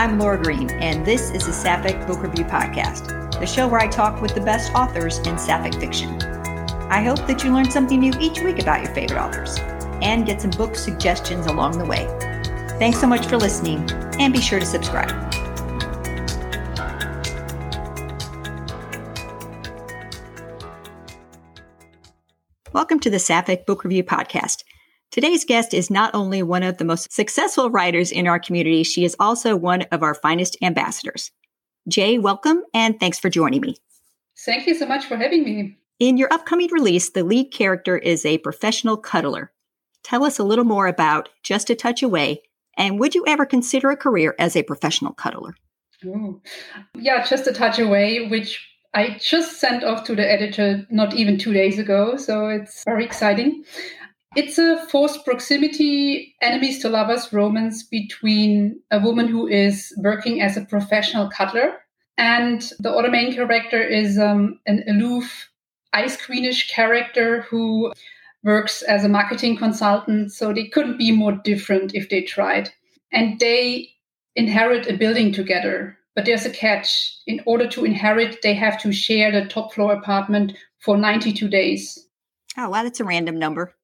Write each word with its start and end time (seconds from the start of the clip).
I'm 0.00 0.18
Laura 0.18 0.42
Green, 0.42 0.70
and 0.70 1.04
this 1.04 1.30
is 1.30 1.44
the 1.44 1.52
Sapphic 1.52 2.06
Book 2.06 2.22
Review 2.22 2.46
Podcast, 2.46 3.38
the 3.38 3.44
show 3.44 3.68
where 3.68 3.82
I 3.82 3.86
talk 3.86 4.22
with 4.22 4.34
the 4.34 4.40
best 4.40 4.72
authors 4.74 5.18
in 5.18 5.36
Sapphic 5.36 5.74
fiction. 5.74 6.22
I 6.88 7.02
hope 7.02 7.26
that 7.26 7.44
you 7.44 7.52
learn 7.52 7.70
something 7.70 8.00
new 8.00 8.14
each 8.18 8.40
week 8.40 8.62
about 8.62 8.82
your 8.82 8.94
favorite 8.94 9.20
authors 9.20 9.58
and 10.00 10.24
get 10.24 10.40
some 10.40 10.52
book 10.52 10.74
suggestions 10.74 11.44
along 11.44 11.76
the 11.76 11.84
way. 11.84 12.06
Thanks 12.78 12.98
so 12.98 13.06
much 13.06 13.26
for 13.26 13.36
listening, 13.36 13.86
and 14.18 14.32
be 14.32 14.40
sure 14.40 14.58
to 14.58 14.64
subscribe. 14.64 15.10
Welcome 22.72 23.00
to 23.00 23.10
the 23.10 23.18
Sapphic 23.18 23.66
Book 23.66 23.84
Review 23.84 24.04
Podcast. 24.04 24.64
Today's 25.10 25.44
guest 25.44 25.74
is 25.74 25.90
not 25.90 26.14
only 26.14 26.40
one 26.40 26.62
of 26.62 26.78
the 26.78 26.84
most 26.84 27.12
successful 27.12 27.68
writers 27.68 28.12
in 28.12 28.28
our 28.28 28.38
community, 28.38 28.84
she 28.84 29.04
is 29.04 29.16
also 29.18 29.56
one 29.56 29.82
of 29.90 30.04
our 30.04 30.14
finest 30.14 30.56
ambassadors. 30.62 31.32
Jae, 31.88 32.22
welcome 32.22 32.62
and 32.72 33.00
thanks 33.00 33.18
for 33.18 33.28
joining 33.28 33.60
me. 33.60 33.74
Thank 34.38 34.68
you 34.68 34.74
so 34.74 34.86
much 34.86 35.06
for 35.06 35.16
having 35.16 35.42
me. 35.42 35.76
In 35.98 36.16
your 36.16 36.32
upcoming 36.32 36.70
release, 36.70 37.10
the 37.10 37.24
lead 37.24 37.50
character 37.50 37.98
is 37.98 38.24
a 38.24 38.38
professional 38.38 38.96
cuddler. 38.96 39.50
Tell 40.04 40.22
us 40.22 40.38
a 40.38 40.44
little 40.44 40.64
more 40.64 40.86
about 40.86 41.28
Just 41.42 41.70
a 41.70 41.74
Touch 41.74 42.04
Away, 42.04 42.42
and 42.76 43.00
would 43.00 43.16
you 43.16 43.24
ever 43.26 43.44
consider 43.44 43.90
a 43.90 43.96
career 43.96 44.36
as 44.38 44.54
a 44.54 44.62
professional 44.62 45.12
cuddler? 45.12 45.56
Ooh. 46.04 46.40
Yeah, 46.94 47.24
Just 47.26 47.48
a 47.48 47.52
Touch 47.52 47.80
Away, 47.80 48.28
which 48.28 48.64
I 48.94 49.18
just 49.20 49.58
sent 49.60 49.82
off 49.82 50.04
to 50.04 50.14
the 50.14 50.30
editor 50.30 50.86
not 50.88 51.14
even 51.14 51.36
two 51.36 51.52
days 51.52 51.80
ago, 51.80 52.16
so 52.16 52.48
it's 52.48 52.84
very 52.84 53.04
exciting. 53.04 53.64
It's 54.36 54.58
a 54.58 54.86
forced 54.88 55.24
proximity, 55.24 56.36
enemies 56.40 56.78
to 56.80 56.88
lovers 56.88 57.32
romance 57.32 57.82
between 57.82 58.80
a 58.90 59.00
woman 59.00 59.26
who 59.26 59.48
is 59.48 59.92
working 59.98 60.40
as 60.40 60.56
a 60.56 60.64
professional 60.64 61.28
cuddler 61.28 61.78
and 62.20 62.70
the 62.78 62.90
other 62.90 63.10
main 63.10 63.32
character 63.32 63.82
is 63.82 64.18
um, 64.18 64.60
an 64.66 64.84
aloof, 64.86 65.48
ice 65.94 66.18
queenish 66.18 66.70
character 66.70 67.40
who 67.48 67.94
works 68.44 68.82
as 68.82 69.04
a 69.04 69.08
marketing 69.08 69.56
consultant. 69.56 70.30
So 70.30 70.52
they 70.52 70.66
couldn't 70.66 70.98
be 70.98 71.12
more 71.12 71.32
different 71.32 71.94
if 71.94 72.10
they 72.10 72.20
tried. 72.20 72.68
And 73.10 73.40
they 73.40 73.92
inherit 74.36 74.86
a 74.86 74.98
building 74.98 75.32
together. 75.32 75.96
But 76.14 76.26
there's 76.26 76.44
a 76.44 76.50
catch. 76.50 77.16
In 77.26 77.40
order 77.46 77.66
to 77.68 77.86
inherit, 77.86 78.42
they 78.42 78.52
have 78.52 78.78
to 78.82 78.92
share 78.92 79.32
the 79.32 79.48
top 79.48 79.72
floor 79.72 79.94
apartment 79.94 80.58
for 80.78 80.98
92 80.98 81.48
days. 81.48 82.06
Oh, 82.58 82.68
wow, 82.68 82.82
that's 82.82 83.00
a 83.00 83.04
random 83.04 83.38
number. 83.38 83.74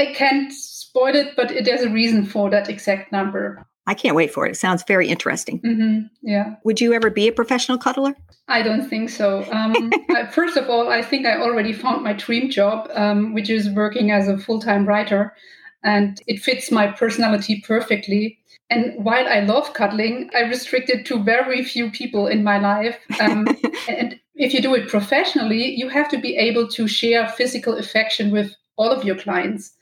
I 0.00 0.14
can't 0.14 0.50
spoil 0.50 1.14
it, 1.14 1.36
but 1.36 1.50
it, 1.50 1.66
there's 1.66 1.82
a 1.82 1.90
reason 1.90 2.24
for 2.24 2.48
that 2.48 2.70
exact 2.70 3.12
number. 3.12 3.62
I 3.86 3.92
can't 3.92 4.16
wait 4.16 4.32
for 4.32 4.46
it. 4.46 4.52
It 4.52 4.56
sounds 4.56 4.82
very 4.88 5.08
interesting. 5.08 5.60
Mm-hmm. 5.60 6.06
Yeah. 6.22 6.54
Would 6.64 6.80
you 6.80 6.94
ever 6.94 7.10
be 7.10 7.28
a 7.28 7.32
professional 7.32 7.76
cuddler? 7.76 8.16
I 8.48 8.62
don't 8.62 8.88
think 8.88 9.10
so. 9.10 9.44
Um, 9.52 9.90
first 10.32 10.56
of 10.56 10.70
all, 10.70 10.88
I 10.88 11.02
think 11.02 11.26
I 11.26 11.38
already 11.38 11.74
found 11.74 12.02
my 12.02 12.14
dream 12.14 12.50
job, 12.50 12.88
um, 12.94 13.34
which 13.34 13.50
is 13.50 13.68
working 13.68 14.10
as 14.10 14.26
a 14.26 14.38
full 14.38 14.58
time 14.58 14.86
writer. 14.86 15.34
And 15.84 16.18
it 16.26 16.40
fits 16.40 16.70
my 16.70 16.86
personality 16.86 17.62
perfectly. 17.66 18.38
And 18.70 19.04
while 19.04 19.28
I 19.28 19.40
love 19.40 19.74
cuddling, 19.74 20.30
I 20.34 20.42
restrict 20.42 20.88
it 20.88 21.04
to 21.06 21.22
very 21.22 21.62
few 21.62 21.90
people 21.90 22.26
in 22.26 22.42
my 22.42 22.58
life. 22.58 22.98
Um, 23.20 23.46
and 23.88 24.18
if 24.34 24.54
you 24.54 24.62
do 24.62 24.74
it 24.74 24.88
professionally, 24.88 25.74
you 25.74 25.90
have 25.90 26.08
to 26.10 26.18
be 26.18 26.36
able 26.36 26.68
to 26.68 26.88
share 26.88 27.28
physical 27.28 27.76
affection 27.76 28.30
with 28.30 28.54
all 28.78 28.90
of 28.90 29.04
your 29.04 29.16
clients. 29.16 29.76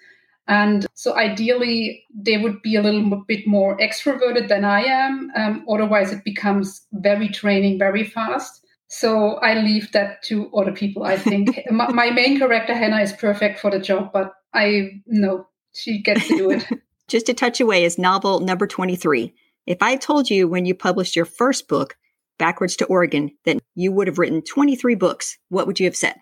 And 0.48 0.86
so 0.94 1.14
ideally, 1.14 2.04
they 2.14 2.38
would 2.38 2.62
be 2.62 2.74
a 2.74 2.82
little 2.82 3.22
bit 3.28 3.46
more 3.46 3.76
extroverted 3.78 4.48
than 4.48 4.64
I 4.64 4.80
am. 4.80 5.30
Um, 5.36 5.66
otherwise, 5.70 6.10
it 6.10 6.24
becomes 6.24 6.86
very 6.92 7.28
draining 7.28 7.78
very 7.78 8.02
fast. 8.02 8.64
So 8.88 9.34
I 9.36 9.60
leave 9.60 9.92
that 9.92 10.22
to 10.24 10.50
other 10.56 10.72
people, 10.72 11.04
I 11.04 11.18
think. 11.18 11.60
my, 11.70 11.92
my, 11.92 12.10
main 12.10 12.38
character, 12.38 12.74
Hannah, 12.74 13.02
is 13.02 13.12
perfect 13.12 13.60
for 13.60 13.70
the 13.70 13.78
job, 13.78 14.10
but 14.12 14.32
I 14.54 15.02
know 15.06 15.46
she 15.74 16.00
gets 16.00 16.26
to 16.28 16.36
do 16.36 16.50
it. 16.52 16.66
Just 17.08 17.28
a 17.28 17.34
touch 17.34 17.60
away 17.60 17.84
is 17.84 17.98
novel 17.98 18.40
number 18.40 18.66
23. 18.66 19.34
If 19.66 19.82
I 19.82 19.96
told 19.96 20.30
you 20.30 20.48
when 20.48 20.64
you 20.64 20.74
published 20.74 21.14
your 21.14 21.26
first 21.26 21.68
book, 21.68 21.96
Backwards 22.38 22.76
to 22.76 22.86
Oregon, 22.86 23.32
that 23.44 23.58
you 23.74 23.92
would 23.92 24.06
have 24.06 24.18
written 24.18 24.40
23 24.40 24.94
books, 24.94 25.36
what 25.48 25.66
would 25.66 25.80
you 25.80 25.86
have 25.86 25.96
said? 25.96 26.14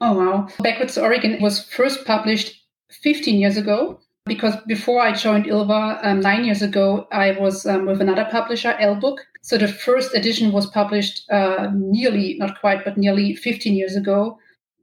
Oh, 0.00 0.12
wow. 0.12 0.48
Backwards 0.60 0.94
to 0.94 1.02
Oregon 1.02 1.40
was 1.40 1.64
first 1.64 2.04
published 2.04 2.61
15 3.02 3.38
years 3.38 3.56
ago 3.56 4.00
because 4.24 4.54
before 4.66 5.00
I 5.02 5.12
joined 5.12 5.46
Ylva 5.46 5.98
um, 6.02 6.20
nine 6.20 6.44
years 6.44 6.62
ago, 6.62 7.08
I 7.10 7.32
was 7.32 7.66
um, 7.66 7.86
with 7.86 8.00
another 8.00 8.26
publisher, 8.30 8.76
L 8.78 8.94
Book. 8.94 9.20
So 9.42 9.58
the 9.58 9.66
first 9.66 10.14
edition 10.14 10.52
was 10.52 10.66
published 10.66 11.28
uh, 11.30 11.68
nearly, 11.74 12.36
not 12.38 12.60
quite, 12.60 12.84
but 12.84 12.96
nearly 12.96 13.34
15 13.34 13.74
years 13.74 13.96
ago. 13.96 14.38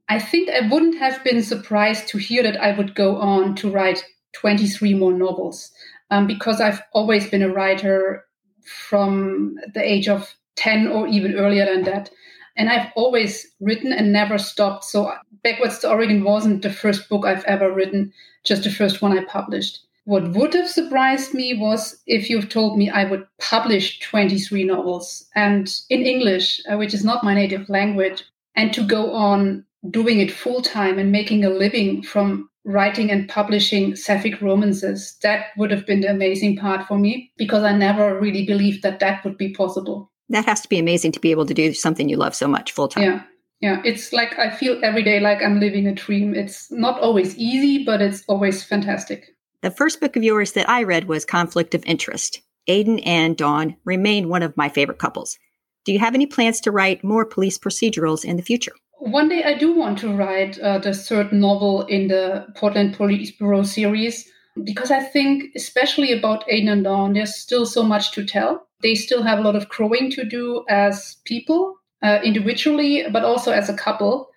I 0.08 0.18
think 0.18 0.50
I 0.50 0.68
wouldn't 0.68 0.98
have 0.98 1.22
been 1.24 1.42
surprised 1.42 2.08
to 2.08 2.18
hear 2.18 2.42
that 2.42 2.60
I 2.60 2.76
would 2.76 2.94
go 2.94 3.16
on 3.16 3.54
to 3.56 3.70
write 3.70 4.04
23 4.34 4.94
more 4.94 5.12
novels 5.12 5.70
um, 6.10 6.26
because 6.26 6.60
I've 6.60 6.82
always 6.92 7.30
been 7.30 7.42
a 7.42 7.52
writer 7.52 8.24
from 8.64 9.54
the 9.72 9.82
age 9.82 10.08
of 10.08 10.34
10 10.56 10.88
or 10.88 11.06
even 11.06 11.36
earlier 11.36 11.64
than 11.64 11.84
that. 11.84 12.10
And 12.56 12.68
I've 12.68 12.88
always 12.94 13.46
written 13.60 13.92
and 13.92 14.12
never 14.12 14.36
stopped. 14.36 14.84
So 14.84 15.12
Backwards 15.42 15.78
to 15.80 15.90
Oregon 15.90 16.24
wasn't 16.24 16.62
the 16.62 16.72
first 16.72 17.08
book 17.08 17.24
I've 17.24 17.44
ever 17.44 17.72
written, 17.72 18.12
just 18.44 18.64
the 18.64 18.70
first 18.70 19.00
one 19.00 19.16
I 19.16 19.24
published. 19.24 19.80
What 20.04 20.32
would 20.32 20.54
have 20.54 20.68
surprised 20.68 21.34
me 21.34 21.54
was 21.54 22.00
if 22.06 22.28
you've 22.28 22.48
told 22.48 22.76
me 22.76 22.90
I 22.90 23.04
would 23.04 23.26
publish 23.38 24.00
23 24.00 24.64
novels 24.64 25.26
and 25.34 25.72
in 25.88 26.02
English, 26.02 26.60
uh, 26.70 26.76
which 26.76 26.94
is 26.94 27.04
not 27.04 27.22
my 27.22 27.34
native 27.34 27.68
language, 27.68 28.24
and 28.56 28.72
to 28.72 28.82
go 28.82 29.12
on 29.12 29.64
doing 29.90 30.20
it 30.20 30.32
full 30.32 30.62
time 30.62 30.98
and 30.98 31.12
making 31.12 31.44
a 31.44 31.50
living 31.50 32.02
from 32.02 32.48
writing 32.64 33.10
and 33.10 33.28
publishing 33.28 33.96
sapphic 33.96 34.40
romances. 34.42 35.16
That 35.22 35.46
would 35.56 35.70
have 35.70 35.86
been 35.86 36.00
the 36.00 36.10
amazing 36.10 36.56
part 36.56 36.86
for 36.86 36.98
me 36.98 37.32
because 37.36 37.62
I 37.62 37.72
never 37.72 38.18
really 38.18 38.44
believed 38.44 38.82
that 38.82 39.00
that 39.00 39.24
would 39.24 39.38
be 39.38 39.52
possible. 39.52 40.10
That 40.28 40.44
has 40.44 40.60
to 40.62 40.68
be 40.68 40.78
amazing 40.78 41.12
to 41.12 41.20
be 41.20 41.30
able 41.30 41.46
to 41.46 41.54
do 41.54 41.72
something 41.72 42.08
you 42.08 42.16
love 42.16 42.34
so 42.34 42.46
much 42.46 42.72
full 42.72 42.88
time. 42.88 43.04
Yeah 43.04 43.22
yeah 43.60 43.80
it's 43.84 44.12
like 44.12 44.38
i 44.38 44.50
feel 44.50 44.78
every 44.82 45.02
day 45.02 45.20
like 45.20 45.42
i'm 45.42 45.60
living 45.60 45.86
a 45.86 45.94
dream. 45.94 46.34
It's 46.34 46.70
not 46.70 47.00
always 47.00 47.36
easy 47.36 47.84
but 47.84 48.00
it's 48.00 48.24
always 48.28 48.62
fantastic. 48.62 49.34
The 49.62 49.70
first 49.70 50.00
book 50.00 50.16
of 50.16 50.22
yours 50.22 50.52
that 50.52 50.68
i 50.68 50.82
read 50.82 51.08
was 51.08 51.24
conflict 51.24 51.74
of 51.74 51.84
interest. 51.86 52.40
Aiden 52.68 53.02
and 53.04 53.36
dawn 53.36 53.76
remain 53.84 54.28
one 54.28 54.42
of 54.42 54.56
my 54.56 54.68
favorite 54.68 54.98
couples. 54.98 55.38
Do 55.84 55.92
you 55.92 55.98
have 55.98 56.14
any 56.14 56.26
plans 56.26 56.60
to 56.62 56.70
write 56.70 57.02
more 57.02 57.24
police 57.24 57.58
procedurals 57.58 58.24
in 58.24 58.36
the 58.36 58.42
future? 58.42 58.72
One 58.98 59.28
day 59.28 59.42
i 59.44 59.54
do 59.54 59.74
want 59.74 59.98
to 59.98 60.12
write 60.12 60.58
uh, 60.58 60.78
the 60.78 60.94
third 60.94 61.32
novel 61.32 61.82
in 61.86 62.08
the 62.08 62.46
portland 62.54 62.94
police 62.94 63.30
bureau 63.30 63.62
series 63.62 64.28
because 64.64 64.90
i 64.90 65.00
think 65.00 65.44
especially 65.56 66.12
about 66.12 66.46
aiden 66.48 66.70
and 66.70 66.84
dawn 66.84 67.14
there's 67.14 67.34
still 67.34 67.66
so 67.66 67.82
much 67.82 68.12
to 68.12 68.24
tell. 68.24 68.66
They 68.82 68.94
still 68.94 69.22
have 69.22 69.38
a 69.38 69.42
lot 69.42 69.56
of 69.56 69.68
growing 69.68 70.10
to 70.12 70.24
do 70.24 70.64
as 70.68 71.16
people 71.24 71.79
uh, 72.02 72.18
individually, 72.24 73.04
but 73.12 73.24
also 73.24 73.52
as 73.52 73.68
a 73.68 73.74
couple. 73.74 74.30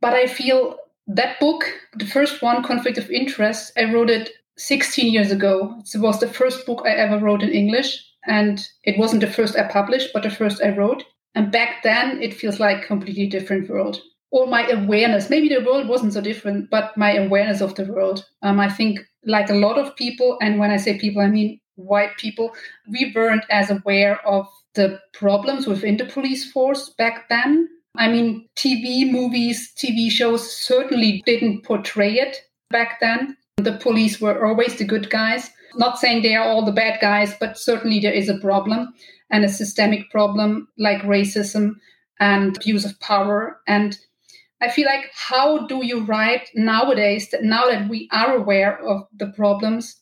But 0.00 0.14
I 0.14 0.26
feel 0.26 0.76
that 1.06 1.40
book, 1.40 1.64
the 1.94 2.06
first 2.06 2.42
one, 2.42 2.62
Conflict 2.62 2.98
of 2.98 3.10
Interest, 3.10 3.72
I 3.76 3.92
wrote 3.92 4.10
it 4.10 4.30
16 4.56 5.12
years 5.12 5.30
ago. 5.30 5.82
It 5.94 5.98
was 5.98 6.20
the 6.20 6.28
first 6.28 6.66
book 6.66 6.82
I 6.84 6.90
ever 6.90 7.18
wrote 7.18 7.42
in 7.42 7.50
English. 7.50 8.04
And 8.26 8.66
it 8.84 8.98
wasn't 8.98 9.22
the 9.22 9.30
first 9.30 9.56
I 9.56 9.66
published, 9.66 10.10
but 10.12 10.22
the 10.22 10.30
first 10.30 10.62
I 10.62 10.70
wrote. 10.76 11.04
And 11.34 11.52
back 11.52 11.82
then, 11.82 12.22
it 12.22 12.34
feels 12.34 12.60
like 12.60 12.86
completely 12.86 13.26
different 13.26 13.68
world. 13.68 14.00
Or 14.30 14.46
my 14.46 14.68
awareness, 14.68 15.30
maybe 15.30 15.48
the 15.48 15.64
world 15.64 15.88
wasn't 15.88 16.12
so 16.12 16.20
different, 16.20 16.70
but 16.70 16.96
my 16.96 17.14
awareness 17.14 17.60
of 17.60 17.74
the 17.74 17.84
world. 17.84 18.24
Um, 18.42 18.60
I 18.60 18.68
think, 18.68 19.00
like 19.24 19.50
a 19.50 19.54
lot 19.54 19.78
of 19.78 19.96
people, 19.96 20.38
and 20.40 20.58
when 20.58 20.70
I 20.70 20.76
say 20.76 20.98
people, 20.98 21.22
I 21.22 21.28
mean 21.28 21.59
white 21.80 22.16
people, 22.16 22.54
we 22.88 23.12
weren't 23.14 23.44
as 23.50 23.70
aware 23.70 24.20
of 24.26 24.46
the 24.74 25.00
problems 25.12 25.66
within 25.66 25.96
the 25.96 26.04
police 26.04 26.50
force 26.50 26.90
back 26.90 27.28
then. 27.28 27.68
I 27.96 28.08
mean, 28.08 28.48
TV 28.56 29.10
movies, 29.10 29.72
TV 29.76 30.10
shows 30.10 30.50
certainly 30.50 31.22
didn't 31.26 31.64
portray 31.64 32.14
it 32.14 32.42
back 32.70 33.00
then. 33.00 33.36
The 33.56 33.78
police 33.78 34.20
were 34.20 34.46
always 34.46 34.76
the 34.76 34.84
good 34.84 35.10
guys. 35.10 35.50
Not 35.74 35.98
saying 35.98 36.22
they 36.22 36.34
are 36.34 36.48
all 36.48 36.64
the 36.64 36.72
bad 36.72 37.00
guys, 37.00 37.34
but 37.38 37.58
certainly 37.58 38.00
there 38.00 38.12
is 38.12 38.28
a 38.28 38.38
problem 38.38 38.92
and 39.30 39.44
a 39.44 39.48
systemic 39.48 40.10
problem 40.10 40.68
like 40.78 41.02
racism 41.02 41.74
and 42.18 42.56
abuse 42.56 42.84
of 42.84 42.98
power. 43.00 43.60
And 43.66 43.98
I 44.60 44.68
feel 44.68 44.86
like, 44.86 45.10
how 45.14 45.66
do 45.66 45.84
you 45.84 46.04
write 46.04 46.50
nowadays 46.54 47.30
that 47.30 47.42
now 47.42 47.68
that 47.68 47.88
we 47.88 48.08
are 48.12 48.36
aware 48.36 48.78
of 48.78 49.06
the 49.16 49.28
problems, 49.28 49.96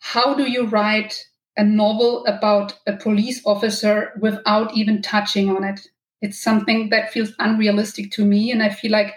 how 0.00 0.34
do 0.34 0.50
you 0.50 0.66
write 0.66 1.26
a 1.56 1.64
novel 1.64 2.24
about 2.26 2.78
a 2.86 2.96
police 2.96 3.42
officer 3.44 4.12
without 4.20 4.74
even 4.76 5.02
touching 5.02 5.50
on 5.50 5.64
it. 5.64 5.80
It's 6.22 6.40
something 6.40 6.88
that 6.90 7.12
feels 7.12 7.32
unrealistic 7.40 8.12
to 8.12 8.24
me. 8.24 8.52
And 8.52 8.62
I 8.62 8.68
feel 8.70 8.92
like 8.92 9.14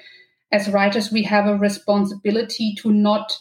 as 0.52 0.68
writers, 0.68 1.12
we 1.12 1.24
have 1.24 1.46
a 1.46 1.56
responsibility 1.56 2.74
to 2.80 2.92
not 2.92 3.38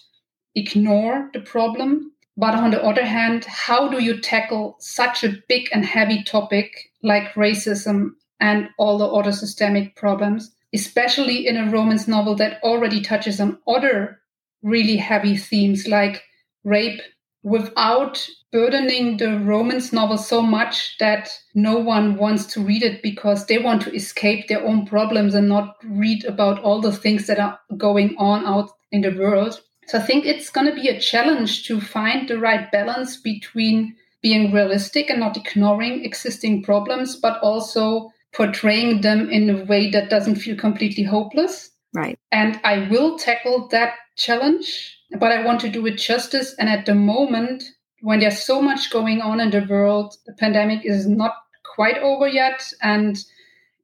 ignore 0.55 1.31
the 1.33 1.41
problem, 1.41 2.13
But 2.37 2.55
on 2.55 2.71
the 2.71 2.83
other 2.83 3.05
hand, 3.05 3.45
how 3.45 3.89
do 3.89 4.03
you 4.03 4.21
tackle 4.21 4.77
such 4.81 5.25
a 5.25 5.37
big 5.49 5.69
and 5.73 5.85
heavy 5.85 6.23
topic 6.23 6.91
like 7.03 7.35
racism 7.35 8.11
and 8.41 8.69
all 8.79 8.99
the 8.99 9.07
other 9.07 9.33
systemic 9.33 9.97
problems, 9.97 10.55
especially 10.73 11.47
in 11.47 11.57
a 11.57 11.71
romance 11.71 12.09
novel 12.09 12.35
that 12.37 12.63
already 12.63 13.03
touches 13.03 13.41
on 13.41 13.59
other 13.69 14.21
really 14.63 14.97
heavy 14.97 15.37
themes 15.37 15.87
like 15.87 16.23
rape 16.65 17.01
without 17.43 18.27
burdening 18.53 19.17
the 19.17 19.39
romance 19.39 19.93
novel 19.93 20.19
so 20.19 20.43
much 20.43 20.97
that 20.99 21.31
no 21.55 21.79
one 21.79 22.17
wants 22.17 22.47
to 22.47 22.61
read 22.61 22.83
it 22.83 23.03
because 23.03 23.47
they 23.47 23.59
want 23.59 23.83
to 23.83 23.95
escape 23.95 24.49
their 24.49 24.65
own 24.67 24.85
problems 24.87 25.35
and 25.35 25.49
not 25.49 25.77
read 25.85 26.25
about 26.25 26.61
all 26.63 26.81
the 26.81 26.93
things 26.93 27.27
that 27.27 27.39
are 27.39 27.59
going 27.77 28.15
on 28.19 28.45
out 28.45 28.71
in 28.93 29.03
the 29.03 29.17
world. 29.17 29.61
So 29.87 29.99
I 29.99 30.03
think 30.03 30.25
it's 30.25 30.51
going 30.51 30.67
to 30.67 30.75
be 30.75 30.89
a 30.89 31.01
challenge 31.01 31.67
to 31.67 31.81
find 31.81 32.29
the 32.29 32.39
right 32.39 32.71
balance 32.71 33.17
between 33.17 33.97
being 34.23 34.53
realistic 34.53 35.11
and 35.11 35.21
not 35.21 35.37
ignoring 35.37 36.05
existing 36.05 36.63
problems, 36.63 37.17
but 37.17 37.41
also 37.41 38.11
portraying 38.33 39.01
them 39.01 39.31
in 39.31 39.51
a 39.51 39.65
way 39.65 39.91
that 39.91 40.11
doesn't 40.11 40.37
feel 40.37 40.57
completely 40.57 41.05
hopeless. 41.05 41.71
Right. 41.95 42.19
And 42.31 42.61
I 42.63 42.89
will 42.89 43.19
tackle 43.19 43.69
that 43.69 43.95
challenge, 44.17 44.97
but 45.19 45.33
I 45.33 45.45
want 45.45 45.61
to 45.61 45.69
do 45.69 45.87
it 45.87 45.97
justice. 45.97 46.55
And 46.59 46.69
at 46.69 46.87
the 46.87 46.95
moment, 46.95 47.65
when 48.01 48.21
there's 48.21 48.43
so 48.43 48.63
much 48.63 48.91
going 48.91 49.21
on 49.21 49.41
in 49.41 49.51
the 49.51 49.67
world, 49.69 50.17
the 50.27 50.33
pandemic 50.33 50.85
is 50.85 51.07
not 51.07 51.35
quite 51.75 51.99
over 51.99 52.29
yet, 52.29 52.73
and 52.83 53.23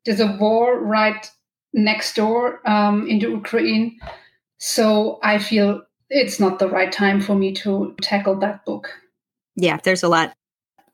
there's 0.05 0.20
a 0.20 0.37
war 0.38 0.78
right 0.81 1.31
next 1.73 2.14
door 2.17 2.61
um, 2.69 3.06
in 3.08 3.19
the 3.19 3.28
Ukraine. 3.28 3.99
So 4.58 5.19
I 5.23 5.38
feel 5.38 5.82
it's 6.08 6.40
not 6.40 6.58
the 6.58 6.69
right 6.69 6.90
time 6.90 7.20
for 7.20 7.34
me 7.34 7.52
to 7.55 7.94
tackle 8.00 8.38
that 8.40 8.64
book. 8.64 8.88
Yeah, 9.56 9.78
there's 9.82 10.02
a 10.02 10.08
lot 10.08 10.34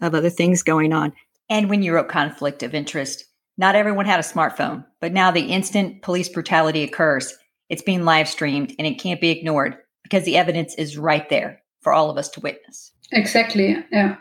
of 0.01 0.15
other 0.15 0.31
things 0.31 0.63
going 0.63 0.93
on. 0.93 1.13
And 1.49 1.69
when 1.69 1.83
you 1.83 1.95
wrote 1.95 2.09
Conflict 2.09 2.63
of 2.63 2.75
Interest, 2.75 3.25
not 3.59 3.77
everyone 3.77 4.07
had 4.07 4.19
a 4.19 4.23
smartphone, 4.23 4.85
but 5.01 5.13
now 5.13 5.31
the 5.31 5.43
instant 5.43 6.03
police 6.03 6.29
brutality 6.29 6.83
occurs. 6.83 7.37
It's 7.69 7.83
being 7.83 8.05
live 8.05 8.29
streamed 8.29 8.75
and 8.79 8.87
it 8.87 8.99
can't 8.99 9.21
be 9.21 9.31
ignored 9.31 9.77
because 10.13 10.27
the 10.27 10.37
evidence 10.37 10.75
is 10.75 10.99
right 10.99 11.27
there 11.31 11.63
for 11.81 11.91
all 11.91 12.11
of 12.11 12.19
us 12.19 12.29
to 12.29 12.41
witness. 12.41 12.93
Exactly. 13.13 13.79
Yeah. 13.91 14.17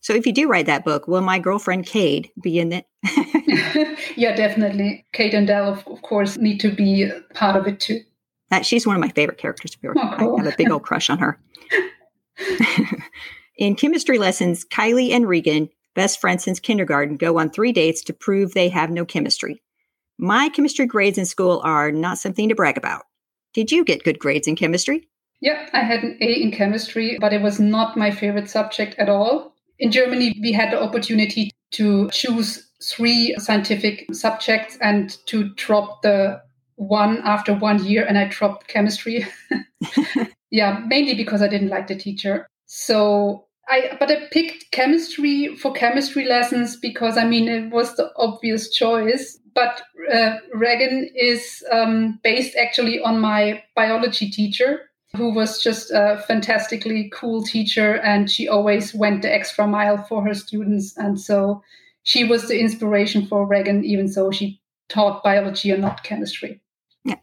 So 0.00 0.14
if 0.14 0.26
you 0.26 0.32
do 0.32 0.48
write 0.48 0.64
that 0.64 0.82
book, 0.82 1.06
will 1.06 1.20
my 1.20 1.38
girlfriend 1.38 1.84
Kade 1.84 2.30
be 2.42 2.58
in 2.58 2.72
it? 2.72 2.86
yeah, 4.16 4.34
definitely. 4.34 5.04
Kade 5.12 5.34
and 5.34 5.46
Dell, 5.46 5.68
of, 5.68 5.86
of, 5.86 6.00
course, 6.00 6.38
need 6.38 6.58
to 6.60 6.70
be 6.74 7.10
part 7.34 7.54
of 7.54 7.66
it 7.66 7.80
too. 7.80 8.00
That, 8.48 8.64
she's 8.64 8.86
one 8.86 8.96
of 8.96 9.00
my 9.00 9.10
favorite 9.10 9.36
characters. 9.36 9.76
Oh, 9.84 10.14
cool. 10.18 10.40
I 10.40 10.44
have 10.44 10.54
a 10.54 10.56
big 10.56 10.70
old 10.70 10.82
crush 10.82 11.10
on 11.10 11.18
her. 11.18 11.38
in 13.58 13.74
chemistry 13.76 14.18
lessons, 14.18 14.64
Kylie 14.64 15.10
and 15.10 15.28
Regan, 15.28 15.68
best 15.94 16.18
friends 16.18 16.44
since 16.44 16.60
kindergarten, 16.60 17.18
go 17.18 17.38
on 17.38 17.50
three 17.50 17.72
dates 17.72 18.02
to 18.04 18.14
prove 18.14 18.54
they 18.54 18.70
have 18.70 18.90
no 18.90 19.04
chemistry. 19.04 19.62
My 20.16 20.48
chemistry 20.48 20.86
grades 20.86 21.18
in 21.18 21.26
school 21.26 21.60
are 21.62 21.92
not 21.92 22.16
something 22.16 22.48
to 22.48 22.54
brag 22.54 22.78
about. 22.78 23.02
Did 23.54 23.72
you 23.72 23.84
get 23.84 24.02
good 24.02 24.18
grades 24.18 24.48
in 24.48 24.56
chemistry? 24.56 25.08
Yeah, 25.40 25.68
I 25.72 25.80
had 25.80 26.02
an 26.02 26.18
A 26.20 26.32
in 26.42 26.50
chemistry, 26.50 27.18
but 27.20 27.32
it 27.32 27.40
was 27.40 27.60
not 27.60 27.96
my 27.96 28.10
favorite 28.10 28.50
subject 28.50 28.96
at 28.98 29.08
all. 29.08 29.54
In 29.78 29.90
Germany, 29.90 30.36
we 30.42 30.52
had 30.52 30.72
the 30.72 30.82
opportunity 30.82 31.50
to 31.72 32.10
choose 32.10 32.68
three 32.82 33.34
scientific 33.38 34.06
subjects 34.12 34.76
and 34.80 35.16
to 35.26 35.50
drop 35.54 36.02
the 36.02 36.40
one 36.76 37.18
after 37.24 37.54
one 37.54 37.84
year, 37.84 38.04
and 38.04 38.18
I 38.18 38.26
dropped 38.26 38.68
chemistry. 38.68 39.26
yeah, 40.50 40.80
mainly 40.86 41.14
because 41.14 41.42
I 41.42 41.48
didn't 41.48 41.68
like 41.68 41.86
the 41.86 41.96
teacher. 41.96 42.46
So 42.66 43.46
I, 43.68 43.96
but 43.98 44.10
I 44.10 44.26
picked 44.30 44.70
chemistry 44.72 45.56
for 45.56 45.72
chemistry 45.72 46.26
lessons 46.26 46.76
because 46.76 47.16
I 47.16 47.24
mean 47.24 47.48
it 47.48 47.70
was 47.70 47.94
the 47.96 48.10
obvious 48.16 48.70
choice. 48.70 49.38
But 49.54 49.82
uh, 50.12 50.36
Regan 50.52 51.08
is 51.14 51.64
um, 51.70 52.18
based 52.22 52.56
actually 52.56 53.00
on 53.00 53.20
my 53.20 53.62
biology 53.76 54.30
teacher, 54.30 54.90
who 55.16 55.32
was 55.32 55.62
just 55.62 55.90
a 55.92 56.22
fantastically 56.26 57.10
cool 57.14 57.42
teacher 57.42 57.96
and 57.98 58.30
she 58.30 58.48
always 58.48 58.94
went 58.94 59.22
the 59.22 59.32
extra 59.32 59.66
mile 59.66 59.98
for 60.04 60.24
her 60.24 60.34
students. 60.34 60.96
And 60.96 61.20
so 61.20 61.62
she 62.02 62.24
was 62.24 62.48
the 62.48 62.58
inspiration 62.58 63.26
for 63.26 63.46
Regan, 63.46 63.84
even 63.84 64.10
though 64.12 64.30
she 64.30 64.60
taught 64.88 65.22
biology 65.22 65.70
and 65.70 65.80
not 65.80 66.02
chemistry. 66.02 66.60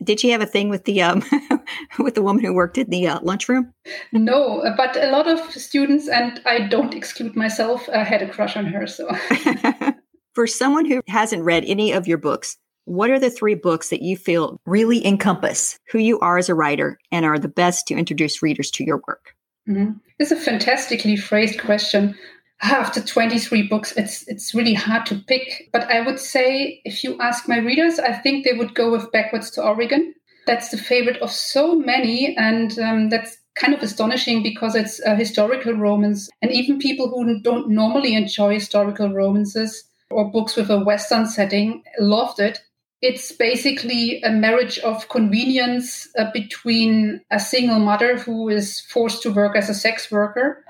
Did 0.03 0.19
she 0.19 0.29
have 0.29 0.41
a 0.41 0.45
thing 0.45 0.69
with 0.69 0.85
the 0.85 1.01
um, 1.01 1.23
with 1.99 2.13
the 2.13 2.21
woman 2.21 2.43
who 2.43 2.53
worked 2.53 2.77
in 2.77 2.89
the 2.89 3.07
uh, 3.07 3.19
lunchroom? 3.23 3.73
No, 4.11 4.63
but 4.77 4.95
a 4.95 5.09
lot 5.09 5.27
of 5.27 5.39
students, 5.51 6.07
and 6.07 6.39
I 6.45 6.67
don't 6.67 6.93
exclude 6.93 7.35
myself, 7.35 7.89
uh, 7.89 8.05
had 8.05 8.21
a 8.21 8.29
crush 8.29 8.55
on 8.55 8.65
her. 8.65 8.85
So, 8.85 9.09
for 10.33 10.47
someone 10.47 10.85
who 10.85 11.01
hasn't 11.07 11.43
read 11.43 11.63
any 11.65 11.91
of 11.91 12.07
your 12.07 12.17
books, 12.17 12.57
what 12.85 13.09
are 13.09 13.19
the 13.19 13.29
three 13.29 13.55
books 13.55 13.89
that 13.89 14.01
you 14.01 14.17
feel 14.17 14.59
really 14.65 15.05
encompass 15.05 15.79
who 15.91 15.99
you 15.99 16.19
are 16.19 16.37
as 16.37 16.49
a 16.49 16.55
writer 16.55 16.97
and 17.11 17.25
are 17.25 17.39
the 17.39 17.47
best 17.47 17.87
to 17.87 17.95
introduce 17.95 18.41
readers 18.41 18.71
to 18.71 18.83
your 18.83 19.01
work? 19.07 19.35
Mm-hmm. 19.67 19.97
It's 20.19 20.31
a 20.31 20.35
fantastically 20.35 21.15
phrased 21.15 21.59
question. 21.59 22.17
After 22.63 23.01
23 23.01 23.67
books, 23.67 23.91
it's 23.97 24.27
it's 24.27 24.53
really 24.53 24.75
hard 24.75 25.07
to 25.07 25.15
pick. 25.15 25.69
But 25.73 25.89
I 25.89 26.01
would 26.01 26.19
say, 26.19 26.79
if 26.85 27.03
you 27.03 27.17
ask 27.19 27.47
my 27.47 27.57
readers, 27.57 27.97
I 27.97 28.13
think 28.13 28.45
they 28.45 28.53
would 28.53 28.75
go 28.75 28.91
with 28.91 29.11
Backwards 29.11 29.49
to 29.51 29.63
Oregon. 29.63 30.13
That's 30.45 30.69
the 30.69 30.77
favorite 30.77 31.17
of 31.21 31.31
so 31.31 31.75
many, 31.75 32.35
and 32.37 32.77
um, 32.77 33.09
that's 33.09 33.37
kind 33.55 33.73
of 33.73 33.81
astonishing 33.81 34.43
because 34.43 34.75
it's 34.75 34.99
a 35.05 35.15
historical 35.15 35.73
romance, 35.73 36.29
and 36.41 36.51
even 36.51 36.77
people 36.77 37.09
who 37.09 37.41
don't 37.41 37.69
normally 37.69 38.13
enjoy 38.13 38.53
historical 38.53 39.11
romances 39.11 39.85
or 40.11 40.31
books 40.31 40.55
with 40.55 40.69
a 40.69 40.83
Western 40.83 41.25
setting 41.25 41.83
loved 41.99 42.39
it 42.39 42.61
it's 43.01 43.31
basically 43.31 44.21
a 44.21 44.29
marriage 44.29 44.77
of 44.79 45.09
convenience 45.09 46.07
uh, 46.17 46.29
between 46.31 47.21
a 47.31 47.39
single 47.39 47.79
mother 47.79 48.17
who 48.17 48.47
is 48.47 48.79
forced 48.79 49.23
to 49.23 49.33
work 49.33 49.55
as 49.55 49.69
a 49.69 49.73
sex 49.73 50.11
worker 50.11 50.63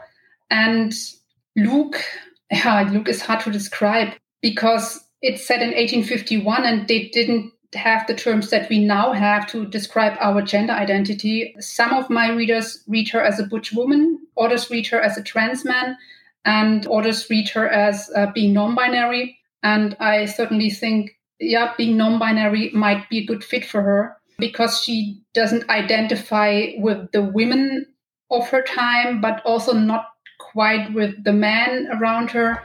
and 0.49 0.93
Luke. 1.55 2.01
Yeah, 2.53 2.81
Luke 2.91 3.07
is 3.07 3.21
hard 3.21 3.39
to 3.45 3.49
describe 3.49 4.09
because 4.41 4.99
it's 5.21 5.47
set 5.47 5.61
in 5.61 5.69
1851 5.69 6.65
and 6.65 6.85
they 6.85 7.07
didn't 7.07 7.53
have 7.73 8.05
the 8.07 8.13
terms 8.13 8.49
that 8.49 8.67
we 8.69 8.83
now 8.83 9.13
have 9.13 9.47
to 9.51 9.65
describe 9.67 10.17
our 10.19 10.41
gender 10.41 10.73
identity. 10.73 11.55
Some 11.61 11.93
of 11.93 12.09
my 12.09 12.29
readers 12.29 12.83
read 12.89 13.07
her 13.11 13.21
as 13.21 13.39
a 13.39 13.45
butch 13.45 13.71
woman, 13.71 14.19
others 14.37 14.69
read 14.69 14.85
her 14.87 14.99
as 14.99 15.17
a 15.17 15.23
trans 15.23 15.63
man, 15.63 15.95
and 16.45 16.85
others 16.87 17.29
read 17.29 17.49
her 17.49 17.67
as 17.67 18.09
uh, 18.15 18.27
being 18.33 18.53
non 18.53 18.75
binary. 18.75 19.37
And 19.63 19.95
I 19.99 20.25
certainly 20.25 20.69
think 20.69 21.11
yeah, 21.39 21.73
being 21.77 21.97
non 21.97 22.19
binary 22.19 22.71
might 22.73 23.09
be 23.09 23.19
a 23.19 23.25
good 23.25 23.43
fit 23.43 23.65
for 23.65 23.81
her 23.81 24.17
because 24.37 24.81
she 24.81 25.21
doesn't 25.33 25.69
identify 25.69 26.71
with 26.77 27.11
the 27.11 27.23
women 27.23 27.85
of 28.29 28.49
her 28.49 28.61
time, 28.61 29.21
but 29.21 29.41
also 29.45 29.73
not 29.73 30.07
quite 30.39 30.93
with 30.93 31.23
the 31.23 31.33
men 31.33 31.87
around 31.91 32.31
her. 32.31 32.63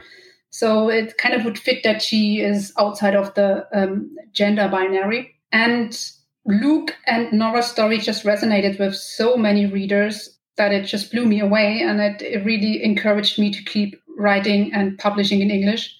So 0.49 0.89
it 0.89 1.17
kind 1.17 1.35
of 1.35 1.45
would 1.45 1.59
fit 1.59 1.83
that 1.83 2.01
she 2.01 2.39
is 2.39 2.73
outside 2.79 3.15
of 3.15 3.33
the 3.35 3.67
um, 3.73 4.15
gender 4.31 4.67
binary. 4.67 5.35
And 5.51 5.97
Luke 6.45 6.95
and 7.05 7.31
Nora's 7.31 7.67
story 7.67 7.99
just 7.99 8.23
resonated 8.23 8.79
with 8.79 8.95
so 8.95 9.37
many 9.37 9.65
readers 9.65 10.36
that 10.57 10.71
it 10.71 10.85
just 10.85 11.11
blew 11.11 11.25
me 11.25 11.39
away. 11.39 11.81
And 11.81 12.01
it, 12.01 12.21
it 12.21 12.45
really 12.45 12.83
encouraged 12.83 13.39
me 13.39 13.51
to 13.51 13.63
keep 13.63 14.01
writing 14.17 14.73
and 14.73 14.97
publishing 14.97 15.41
in 15.41 15.51
English. 15.51 15.95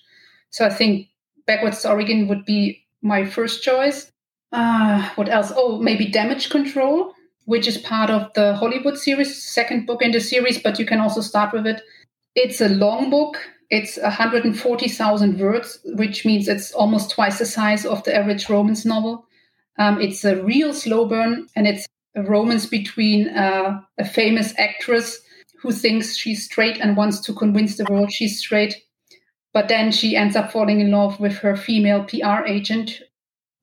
So 0.49 0.65
I 0.65 0.69
think 0.69 1.07
Backwards 1.45 1.81
to 1.81 1.91
Oregon 1.91 2.27
would 2.27 2.45
be 2.45 2.83
my 3.01 3.25
first 3.25 3.63
choice. 3.63 4.11
Uh, 4.51 5.09
what 5.15 5.29
else? 5.29 5.51
Oh, 5.55 5.79
maybe 5.79 6.07
Damage 6.07 6.49
Control, 6.49 7.13
which 7.45 7.67
is 7.67 7.77
part 7.77 8.09
of 8.09 8.33
the 8.33 8.55
Hollywood 8.55 8.97
series, 8.97 9.41
second 9.43 9.85
book 9.85 10.01
in 10.01 10.11
the 10.11 10.19
series, 10.19 10.61
but 10.61 10.79
you 10.79 10.85
can 10.85 10.99
also 10.99 11.21
start 11.21 11.53
with 11.53 11.67
it. 11.67 11.81
It's 12.35 12.61
a 12.61 12.69
long 12.69 13.09
book. 13.09 13.37
It's 13.69 13.97
140,000 13.97 15.39
words, 15.39 15.79
which 15.83 16.25
means 16.25 16.47
it's 16.47 16.71
almost 16.71 17.11
twice 17.11 17.39
the 17.39 17.45
size 17.45 17.85
of 17.85 18.03
the 18.03 18.15
average 18.15 18.49
romance 18.49 18.85
novel. 18.85 19.25
Um, 19.77 20.01
it's 20.01 20.23
a 20.23 20.41
real 20.41 20.73
slow 20.73 21.05
burn, 21.05 21.47
and 21.55 21.67
it's 21.67 21.85
a 22.17 22.23
romance 22.23 22.65
between 22.65 23.29
uh, 23.29 23.79
a 23.97 24.05
famous 24.05 24.53
actress 24.57 25.19
who 25.61 25.71
thinks 25.71 26.17
she's 26.17 26.43
straight 26.43 26.77
and 26.81 26.97
wants 26.97 27.21
to 27.21 27.33
convince 27.33 27.77
the 27.77 27.85
world 27.89 28.11
she's 28.11 28.39
straight 28.39 28.75
but 29.57 29.69
then 29.69 29.91
she 29.91 30.15
ends 30.15 30.35
up 30.35 30.51
falling 30.51 30.81
in 30.81 30.91
love 30.91 31.19
with 31.19 31.39
her 31.39 31.55
female 31.55 32.03
PR 32.03 32.45
agent. 32.45 33.01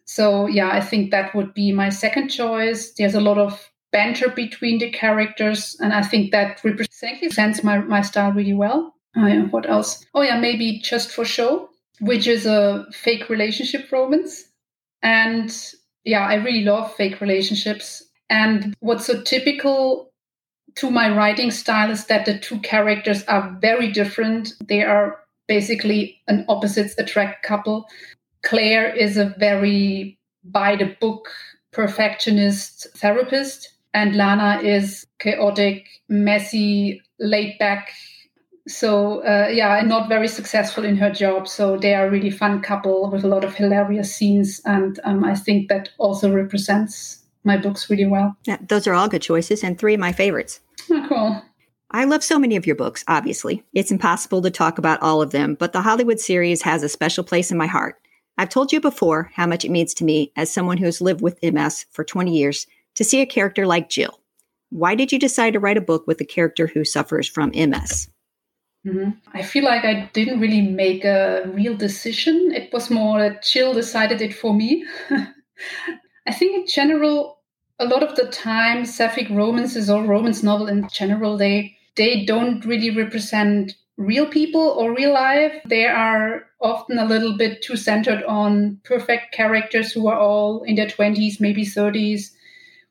So, 0.06 0.49
yeah, 0.49 0.68
I 0.70 0.80
think 0.80 1.12
that 1.12 1.32
would 1.37 1.54
be 1.54 1.70
my 1.70 1.88
second 1.88 2.30
choice. 2.30 2.92
There's 2.99 3.14
a 3.14 3.20
lot 3.20 3.38
of 3.38 3.70
banter 3.92 4.28
between 4.28 4.80
the 4.80 4.90
characters, 4.90 5.76
and 5.80 5.92
I 5.92 6.02
think 6.02 6.32
that 6.32 6.61
represents 6.64 7.62
my, 7.62 7.78
my 7.78 8.00
style 8.00 8.32
really 8.32 8.54
well. 8.54 8.92
Oh, 9.16 9.42
what 9.52 9.70
else? 9.70 10.04
Oh, 10.14 10.23
yeah, 10.23 10.40
maybe 10.40 10.80
Just 10.80 11.12
for 11.12 11.25
Show, 11.25 11.70
which 12.00 12.26
is 12.26 12.44
a 12.44 12.87
fake 12.92 13.28
relationship 13.28 13.92
romance. 13.92 14.42
And 15.00 15.56
yeah, 16.04 16.26
I 16.26 16.34
really 16.34 16.64
love 16.64 16.92
fake 16.96 17.20
relationships. 17.20 18.02
And 18.34 18.74
what's 18.80 19.06
so 19.06 19.22
typical 19.22 20.10
to 20.74 20.90
my 20.90 21.08
writing 21.16 21.52
style 21.52 21.92
is 21.92 22.06
that 22.06 22.26
the 22.26 22.36
two 22.36 22.58
characters 22.58 23.22
are 23.26 23.56
very 23.60 23.92
different. 23.92 24.54
They 24.66 24.82
are 24.82 25.20
basically 25.46 26.20
an 26.26 26.44
opposites 26.48 26.98
attract 26.98 27.44
couple. 27.44 27.86
Claire 28.42 28.92
is 28.92 29.16
a 29.16 29.36
very 29.38 30.18
by 30.42 30.74
the 30.74 30.96
book 31.00 31.28
perfectionist 31.72 32.88
therapist, 32.96 33.72
and 33.94 34.16
Lana 34.16 34.60
is 34.62 35.06
chaotic, 35.20 35.86
messy, 36.08 37.00
laid 37.20 37.56
back. 37.58 37.92
So 38.66 39.20
uh, 39.20 39.48
yeah, 39.52 39.80
not 39.82 40.08
very 40.08 40.28
successful 40.28 40.84
in 40.84 40.96
her 40.96 41.10
job. 41.10 41.46
So 41.46 41.76
they 41.76 41.94
are 41.94 42.08
a 42.08 42.10
really 42.10 42.30
fun 42.30 42.62
couple 42.62 43.10
with 43.12 43.22
a 43.22 43.28
lot 43.28 43.44
of 43.44 43.54
hilarious 43.54 44.12
scenes, 44.12 44.60
and 44.64 44.98
um, 45.04 45.22
I 45.22 45.36
think 45.36 45.68
that 45.68 45.90
also 45.98 46.32
represents 46.32 47.23
my 47.44 47.56
books 47.56 47.88
really 47.88 48.06
well. 48.06 48.36
Yeah, 48.44 48.58
those 48.68 48.86
are 48.86 48.94
all 48.94 49.08
good 49.08 49.22
choices, 49.22 49.62
and 49.62 49.78
three 49.78 49.94
of 49.94 50.00
my 50.00 50.12
favorites. 50.12 50.60
Oh, 50.90 51.06
cool. 51.08 51.42
I 51.90 52.04
love 52.04 52.24
so 52.24 52.38
many 52.38 52.56
of 52.56 52.66
your 52.66 52.76
books, 52.76 53.04
obviously. 53.06 53.62
It's 53.72 53.92
impossible 53.92 54.42
to 54.42 54.50
talk 54.50 54.78
about 54.78 55.00
all 55.00 55.22
of 55.22 55.30
them, 55.30 55.54
but 55.54 55.72
the 55.72 55.82
Hollywood 55.82 56.18
series 56.18 56.62
has 56.62 56.82
a 56.82 56.88
special 56.88 57.22
place 57.22 57.52
in 57.52 57.56
my 57.56 57.66
heart. 57.66 57.96
I've 58.36 58.48
told 58.48 58.72
you 58.72 58.80
before 58.80 59.30
how 59.34 59.46
much 59.46 59.64
it 59.64 59.70
means 59.70 59.94
to 59.94 60.04
me 60.04 60.32
as 60.34 60.52
someone 60.52 60.76
who 60.76 60.86
has 60.86 61.00
lived 61.00 61.20
with 61.20 61.40
MS 61.42 61.86
for 61.90 62.02
20 62.02 62.36
years 62.36 62.66
to 62.96 63.04
see 63.04 63.20
a 63.20 63.26
character 63.26 63.66
like 63.66 63.90
Jill. 63.90 64.18
Why 64.70 64.96
did 64.96 65.12
you 65.12 65.20
decide 65.20 65.52
to 65.52 65.60
write 65.60 65.76
a 65.76 65.82
book 65.82 66.06
with 66.06 66.20
a 66.20 66.24
character 66.24 66.66
who 66.66 66.84
suffers 66.84 67.28
from 67.28 67.50
MS? 67.50 68.08
Mm-hmm. 68.84 69.10
I 69.32 69.42
feel 69.42 69.64
like 69.64 69.84
I 69.84 70.10
didn't 70.12 70.40
really 70.40 70.62
make 70.62 71.04
a 71.04 71.48
real 71.54 71.76
decision. 71.76 72.50
It 72.52 72.72
was 72.72 72.90
more 72.90 73.20
that 73.20 73.44
Jill 73.44 73.72
decided 73.72 74.20
it 74.20 74.34
for 74.34 74.52
me. 74.52 74.84
I 76.26 76.32
think 76.32 76.56
in 76.56 76.66
general, 76.66 77.38
a 77.78 77.86
lot 77.86 78.02
of 78.02 78.16
the 78.16 78.26
time, 78.28 78.84
sapphic 78.84 79.28
romances 79.30 79.90
or 79.90 80.04
romance 80.04 80.42
novel 80.42 80.68
in 80.68 80.88
general, 80.88 81.36
they 81.36 81.76
they 81.96 82.24
don't 82.24 82.64
really 82.64 82.90
represent 82.90 83.74
real 83.96 84.26
people 84.26 84.60
or 84.60 84.94
real 84.94 85.12
life. 85.12 85.54
They 85.66 85.86
are 85.86 86.46
often 86.60 86.98
a 86.98 87.04
little 87.04 87.36
bit 87.36 87.62
too 87.62 87.76
centered 87.76 88.24
on 88.24 88.80
perfect 88.84 89.32
characters 89.32 89.92
who 89.92 90.08
are 90.08 90.18
all 90.18 90.62
in 90.64 90.74
their 90.74 90.88
20s, 90.88 91.40
maybe 91.40 91.64
30s, 91.64 92.30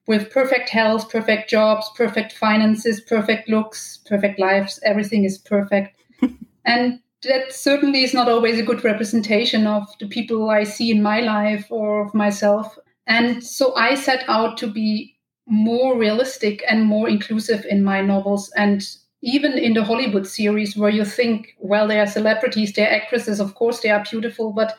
with 0.08 0.32
perfect 0.32 0.70
health, 0.70 1.10
perfect 1.10 1.50
jobs, 1.50 1.90
perfect 1.96 2.32
finances, 2.32 3.02
perfect 3.02 3.50
looks, 3.50 4.00
perfect 4.06 4.40
lives. 4.40 4.80
Everything 4.84 5.26
is 5.26 5.38
perfect. 5.38 5.98
and 6.66 7.00
that 7.24 7.54
certainly 7.54 8.04
is 8.04 8.14
not 8.14 8.30
always 8.30 8.60
a 8.60 8.64
good 8.64 8.84
representation 8.84 9.66
of 9.66 9.88
the 10.00 10.08
people 10.08 10.50
I 10.50 10.64
see 10.64 10.92
in 10.92 11.02
my 11.02 11.22
life 11.22 11.68
or 11.70 12.06
of 12.06 12.14
myself. 12.14 12.78
And 13.08 13.44
so 13.44 13.76
I 13.76 13.96
set 13.96 14.24
out 14.28 14.58
to 14.58 14.68
be 14.68 15.18
more 15.48 15.98
realistic 15.98 16.64
and 16.70 16.86
more 16.86 17.10
inclusive 17.10 17.66
in 17.66 17.84
my 17.84 18.02
novels. 18.02 18.52
And 18.56 18.86
even 19.22 19.54
in 19.54 19.74
the 19.74 19.84
Hollywood 19.84 20.28
series, 20.28 20.76
where 20.78 20.90
you 20.90 21.06
think, 21.06 21.56
well, 21.60 21.88
they 21.88 22.00
are 22.00 22.08
celebrities, 22.08 22.74
they're 22.74 22.92
actresses, 22.92 23.40
of 23.40 23.56
course 23.56 23.82
they 23.82 23.90
are 23.90 24.04
beautiful, 24.10 24.52
but 24.52 24.78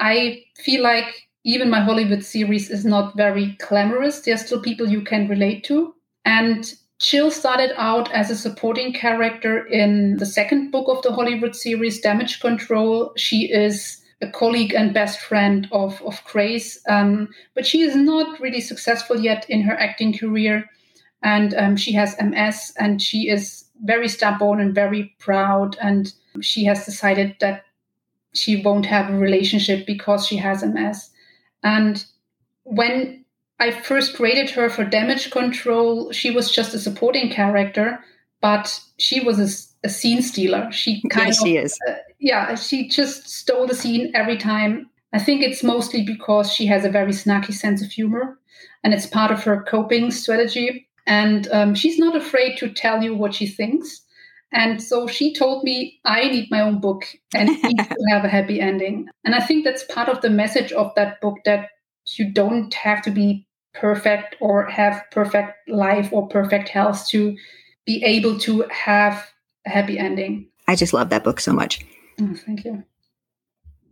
I 0.00 0.44
feel 0.56 0.82
like 0.82 1.28
even 1.44 1.70
my 1.70 1.80
Hollywood 1.80 2.24
series 2.24 2.70
is 2.70 2.84
not 2.84 3.16
very 3.16 3.56
glamorous. 3.68 4.20
There 4.20 4.34
are 4.34 4.38
still 4.38 4.60
people 4.60 4.88
you 4.88 5.02
can 5.02 5.28
relate 5.28 5.64
to. 5.64 5.94
And 6.24 6.72
Jill 6.98 7.30
started 7.30 7.72
out 7.76 8.12
as 8.12 8.30
a 8.30 8.36
supporting 8.36 8.92
character 8.92 9.64
in 9.66 10.16
the 10.16 10.26
second 10.26 10.70
book 10.72 10.88
of 10.88 11.02
the 11.02 11.12
Hollywood 11.12 11.54
series, 11.54 12.00
Damage 12.00 12.40
Control. 12.40 13.12
She 13.16 13.50
is 13.50 14.00
a 14.20 14.30
colleague 14.30 14.74
and 14.74 14.92
best 14.92 15.20
friend 15.20 15.68
of, 15.70 16.02
of 16.02 16.22
Grace, 16.24 16.80
um, 16.88 17.28
but 17.54 17.66
she 17.66 17.82
is 17.82 17.94
not 17.94 18.40
really 18.40 18.60
successful 18.60 19.18
yet 19.20 19.48
in 19.48 19.62
her 19.62 19.78
acting 19.78 20.16
career. 20.16 20.64
And 21.22 21.54
um, 21.54 21.76
she 21.76 21.92
has 21.92 22.16
MS 22.20 22.72
and 22.78 23.02
she 23.02 23.28
is 23.28 23.64
very 23.84 24.08
stubborn 24.08 24.60
and 24.60 24.74
very 24.74 25.14
proud. 25.18 25.76
And 25.80 26.12
she 26.40 26.64
has 26.64 26.84
decided 26.84 27.36
that 27.40 27.64
she 28.34 28.62
won't 28.62 28.86
have 28.86 29.10
a 29.10 29.18
relationship 29.18 29.86
because 29.86 30.26
she 30.26 30.36
has 30.36 30.64
MS. 30.64 31.10
And 31.62 32.04
when 32.64 33.24
I 33.60 33.70
first 33.70 34.20
rated 34.20 34.50
her 34.50 34.68
for 34.68 34.84
damage 34.84 35.30
control, 35.30 36.12
she 36.12 36.30
was 36.30 36.50
just 36.50 36.74
a 36.74 36.78
supporting 36.78 37.30
character, 37.30 37.98
but 38.40 38.80
she 38.98 39.20
was 39.20 39.38
a, 39.38 39.86
a 39.86 39.90
scene 39.90 40.22
stealer. 40.22 40.70
She 40.70 41.02
kind 41.08 41.28
yes, 41.28 41.40
of, 41.40 41.46
she 41.46 41.56
is. 41.56 41.78
Uh, 41.88 41.94
yeah, 42.18 42.54
she 42.54 42.88
just 42.88 43.28
stole 43.28 43.66
the 43.66 43.74
scene 43.74 44.10
every 44.14 44.36
time. 44.36 44.90
I 45.12 45.18
think 45.18 45.42
it's 45.42 45.62
mostly 45.62 46.02
because 46.04 46.52
she 46.52 46.66
has 46.66 46.84
a 46.84 46.90
very 46.90 47.12
snacky 47.12 47.54
sense 47.54 47.82
of 47.82 47.90
humor, 47.90 48.38
and 48.84 48.92
it's 48.92 49.06
part 49.06 49.30
of 49.30 49.42
her 49.44 49.62
coping 49.62 50.10
strategy. 50.10 50.86
And 51.06 51.48
um, 51.52 51.74
she's 51.74 51.98
not 51.98 52.16
afraid 52.16 52.58
to 52.58 52.68
tell 52.68 53.02
you 53.02 53.14
what 53.14 53.34
she 53.34 53.46
thinks. 53.46 54.02
And 54.52 54.82
so 54.82 55.06
she 55.06 55.32
told 55.32 55.64
me, 55.64 56.00
I 56.04 56.28
need 56.28 56.50
my 56.50 56.60
own 56.60 56.80
book 56.80 57.04
and 57.34 57.48
need 57.48 57.78
to 57.78 57.96
have 58.10 58.24
a 58.24 58.28
happy 58.28 58.60
ending. 58.60 59.08
And 59.24 59.34
I 59.34 59.40
think 59.40 59.64
that's 59.64 59.84
part 59.84 60.08
of 60.08 60.20
the 60.20 60.30
message 60.30 60.72
of 60.72 60.92
that 60.96 61.20
book 61.20 61.38
that 61.44 61.70
you 62.16 62.30
don't 62.30 62.72
have 62.74 63.02
to 63.02 63.10
be 63.10 63.46
perfect 63.74 64.36
or 64.40 64.66
have 64.66 65.02
perfect 65.12 65.68
life 65.68 66.10
or 66.12 66.28
perfect 66.28 66.68
health 66.68 67.08
to 67.08 67.36
be 67.86 68.02
able 68.04 68.38
to 68.40 68.64
have 68.70 69.30
a 69.66 69.70
happy 69.70 69.98
ending. 69.98 70.46
I 70.66 70.76
just 70.76 70.92
love 70.92 71.10
that 71.10 71.24
book 71.24 71.40
so 71.40 71.52
much. 71.52 71.80
Oh, 72.20 72.34
thank 72.34 72.64
you. 72.64 72.84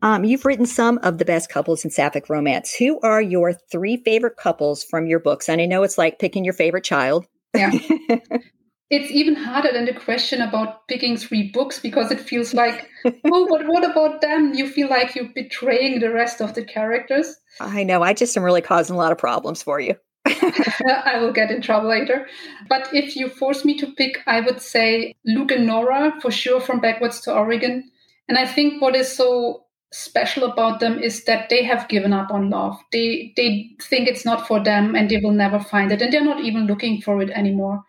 Um, 0.02 0.24
you've 0.24 0.44
written 0.44 0.66
some 0.66 0.98
of 1.02 1.18
the 1.18 1.24
best 1.24 1.48
couples 1.48 1.84
in 1.84 1.90
sapphic 1.90 2.28
romance. 2.28 2.74
Who 2.74 3.00
are 3.00 3.20
your 3.20 3.52
three 3.52 3.96
favorite 3.96 4.36
couples 4.36 4.84
from 4.84 5.06
your 5.06 5.18
books? 5.18 5.48
And 5.48 5.60
I 5.60 5.66
know 5.66 5.82
it's 5.82 5.98
like 5.98 6.18
picking 6.18 6.44
your 6.44 6.54
favorite 6.54 6.84
child. 6.84 7.26
Yeah. 7.54 7.70
it's 8.90 9.10
even 9.10 9.34
harder 9.34 9.72
than 9.72 9.86
the 9.86 9.94
question 9.94 10.42
about 10.42 10.86
picking 10.86 11.16
three 11.16 11.50
books 11.50 11.80
because 11.80 12.10
it 12.10 12.20
feels 12.20 12.52
like, 12.52 12.88
oh, 13.06 13.46
but 13.48 13.66
what 13.66 13.84
about 13.84 14.20
them? 14.20 14.52
You 14.54 14.68
feel 14.68 14.88
like 14.88 15.14
you're 15.14 15.32
betraying 15.34 16.00
the 16.00 16.12
rest 16.12 16.40
of 16.40 16.54
the 16.54 16.64
characters. 16.64 17.34
I 17.58 17.82
know. 17.82 18.02
I 18.02 18.12
just 18.12 18.36
am 18.36 18.42
really 18.42 18.62
causing 18.62 18.94
a 18.94 18.98
lot 18.98 19.12
of 19.12 19.18
problems 19.18 19.62
for 19.62 19.80
you. 19.80 19.96
I 20.26 21.18
will 21.20 21.32
get 21.32 21.50
in 21.50 21.62
trouble 21.62 21.88
later. 21.88 22.26
But 22.68 22.88
if 22.92 23.16
you 23.16 23.30
force 23.30 23.64
me 23.64 23.78
to 23.78 23.86
pick, 23.92 24.18
I 24.26 24.40
would 24.40 24.60
say 24.60 25.14
Luke 25.24 25.52
and 25.52 25.66
Nora 25.66 26.14
for 26.20 26.30
sure 26.30 26.60
from 26.60 26.80
Backwards 26.80 27.20
to 27.22 27.34
Oregon. 27.34 27.90
And 28.28 28.38
I 28.38 28.46
think 28.46 28.82
what 28.82 28.96
is 28.96 29.14
so 29.14 29.66
special 29.92 30.44
about 30.44 30.80
them 30.80 30.98
is 30.98 31.24
that 31.24 31.48
they 31.48 31.62
have 31.62 31.88
given 31.88 32.12
up 32.12 32.30
on 32.30 32.50
love. 32.50 32.76
They 32.92 33.32
they 33.36 33.70
think 33.80 34.08
it's 34.08 34.24
not 34.24 34.46
for 34.46 34.62
them 34.62 34.94
and 34.94 35.08
they 35.08 35.18
will 35.18 35.32
never 35.32 35.60
find 35.60 35.92
it 35.92 36.02
and 36.02 36.12
they're 36.12 36.24
not 36.24 36.40
even 36.40 36.66
looking 36.66 37.00
for 37.00 37.22
it 37.22 37.30
anymore. 37.30 37.82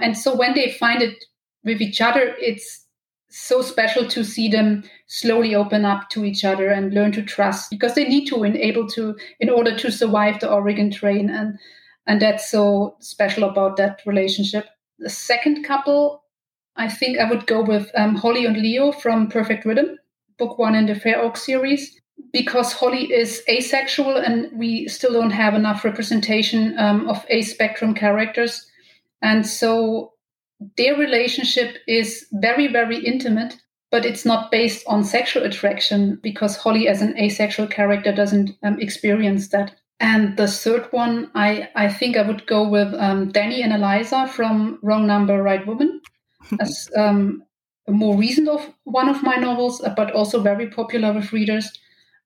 And 0.00 0.16
so 0.16 0.34
when 0.34 0.54
they 0.54 0.72
find 0.72 1.02
it 1.02 1.24
with 1.64 1.80
each 1.80 2.00
other, 2.00 2.34
it's 2.38 2.86
so 3.30 3.62
special 3.62 4.06
to 4.08 4.24
see 4.24 4.48
them 4.48 4.84
slowly 5.06 5.54
open 5.54 5.84
up 5.84 6.10
to 6.10 6.24
each 6.24 6.44
other 6.44 6.68
and 6.68 6.92
learn 6.92 7.12
to 7.12 7.22
trust 7.22 7.70
because 7.70 7.94
they 7.94 8.04
need 8.06 8.26
to 8.26 8.44
in 8.44 8.56
able 8.56 8.86
to 8.88 9.16
in 9.40 9.48
order 9.48 9.76
to 9.76 9.90
survive 9.90 10.38
the 10.40 10.50
Oregon 10.50 10.90
train 10.90 11.30
and 11.30 11.58
and 12.06 12.20
that's 12.20 12.50
so 12.50 12.96
special 13.00 13.48
about 13.48 13.76
that 13.76 14.00
relationship. 14.06 14.66
The 14.98 15.08
second 15.08 15.64
couple, 15.64 16.21
I 16.76 16.88
think 16.88 17.18
I 17.18 17.28
would 17.28 17.46
go 17.46 17.62
with 17.62 17.90
um, 17.94 18.14
Holly 18.14 18.46
and 18.46 18.56
Leo 18.56 18.92
from 18.92 19.28
Perfect 19.28 19.64
Rhythm 19.64 19.98
book 20.38 20.58
one 20.58 20.74
in 20.74 20.86
the 20.86 20.94
Fair 20.94 21.20
Oaks 21.20 21.44
series 21.44 22.00
because 22.32 22.72
Holly 22.72 23.12
is 23.12 23.42
asexual 23.48 24.16
and 24.16 24.50
we 24.58 24.88
still 24.88 25.12
don't 25.12 25.30
have 25.30 25.54
enough 25.54 25.84
representation 25.84 26.78
um, 26.78 27.08
of 27.08 27.24
ace 27.28 27.52
spectrum 27.52 27.94
characters. 27.94 28.66
And 29.20 29.46
so 29.46 30.12
their 30.76 30.96
relationship 30.96 31.76
is 31.86 32.26
very, 32.32 32.66
very 32.66 32.98
intimate, 33.04 33.56
but 33.90 34.04
it's 34.04 34.24
not 34.24 34.50
based 34.50 34.84
on 34.86 35.04
sexual 35.04 35.44
attraction 35.44 36.18
because 36.22 36.56
Holly, 36.56 36.88
as 36.88 37.02
an 37.02 37.16
asexual 37.18 37.66
character, 37.66 38.12
doesn't 38.12 38.50
um, 38.62 38.80
experience 38.80 39.48
that. 39.48 39.74
And 40.00 40.36
the 40.36 40.48
third 40.48 40.88
one, 40.90 41.30
I, 41.34 41.68
I 41.76 41.88
think 41.88 42.16
I 42.16 42.26
would 42.26 42.46
go 42.46 42.68
with 42.68 42.92
um, 42.94 43.30
Danny 43.30 43.62
and 43.62 43.72
Eliza 43.72 44.26
from 44.26 44.78
Wrong 44.82 45.06
Number, 45.06 45.40
Right 45.42 45.64
Woman. 45.64 46.00
As 46.60 46.90
um, 46.96 47.42
a 47.86 47.92
more 47.92 48.16
recent 48.16 48.48
of 48.48 48.72
one 48.84 49.08
of 49.08 49.22
my 49.22 49.36
novels, 49.36 49.82
uh, 49.82 49.92
but 49.96 50.12
also 50.12 50.40
very 50.40 50.68
popular 50.68 51.12
with 51.12 51.32
readers. 51.32 51.70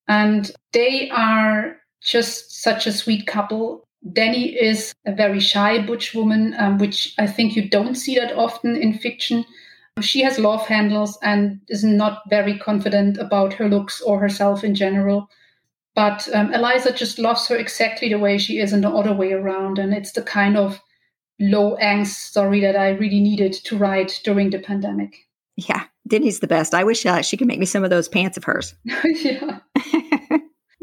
And 0.08 0.50
they 0.72 1.10
are 1.10 1.76
just 2.02 2.62
such 2.62 2.86
a 2.86 2.92
sweet 2.92 3.26
couple. 3.26 3.84
Danny 4.12 4.54
is 4.54 4.94
a 5.04 5.12
very 5.12 5.40
shy 5.40 5.84
butch 5.84 6.14
woman, 6.14 6.54
um, 6.58 6.78
which 6.78 7.14
I 7.18 7.26
think 7.26 7.56
you 7.56 7.68
don't 7.68 7.96
see 7.96 8.14
that 8.16 8.36
often 8.36 8.76
in 8.76 8.98
fiction. 8.98 9.44
She 10.00 10.22
has 10.22 10.38
love 10.38 10.66
handles 10.66 11.18
and 11.22 11.60
is 11.68 11.82
not 11.82 12.22
very 12.28 12.58
confident 12.58 13.16
about 13.18 13.54
her 13.54 13.68
looks 13.68 14.00
or 14.02 14.20
herself 14.20 14.62
in 14.62 14.74
general. 14.74 15.28
But 15.94 16.28
um, 16.34 16.52
Eliza 16.52 16.92
just 16.92 17.18
loves 17.18 17.48
her 17.48 17.56
exactly 17.56 18.10
the 18.10 18.18
way 18.18 18.36
she 18.36 18.58
is 18.58 18.74
and 18.74 18.84
the 18.84 18.90
other 18.90 19.14
way 19.14 19.32
around. 19.32 19.78
And 19.78 19.94
it's 19.94 20.12
the 20.12 20.22
kind 20.22 20.56
of 20.58 20.80
low 21.40 21.76
angst 21.76 22.14
story 22.14 22.60
that 22.60 22.76
I 22.76 22.90
really 22.90 23.20
needed 23.20 23.52
to 23.52 23.76
write 23.76 24.20
during 24.24 24.50
the 24.50 24.58
pandemic. 24.58 25.26
Yeah, 25.56 25.84
Denny's 26.06 26.40
the 26.40 26.46
best. 26.46 26.74
I 26.74 26.84
wish 26.84 27.04
uh, 27.06 27.22
she 27.22 27.36
could 27.36 27.46
make 27.46 27.58
me 27.58 27.66
some 27.66 27.84
of 27.84 27.90
those 27.90 28.08
pants 28.08 28.36
of 28.36 28.44
hers. 28.44 28.74
yeah. 29.04 29.60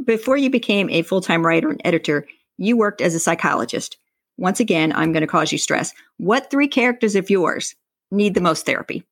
Before 0.06 0.36
you 0.36 0.50
became 0.50 0.90
a 0.90 1.04
full 1.04 1.22
time 1.22 1.46
writer 1.46 1.70
and 1.70 1.82
editor, 1.86 2.28
you 2.58 2.76
worked 2.76 3.02
as 3.02 3.16
a 3.16 3.20
psychologist. 3.20 3.98
once 4.38 4.60
again, 4.60 4.92
I'm 4.94 5.12
going 5.12 5.22
to 5.22 5.28
cause 5.28 5.52
you 5.52 5.58
stress. 5.58 5.94
What 6.18 6.50
three 6.50 6.68
characters 6.68 7.16
of 7.16 7.30
yours 7.30 7.76
need 8.12 8.34
the 8.34 8.42
most 8.42 8.66
therapy? 8.66 9.04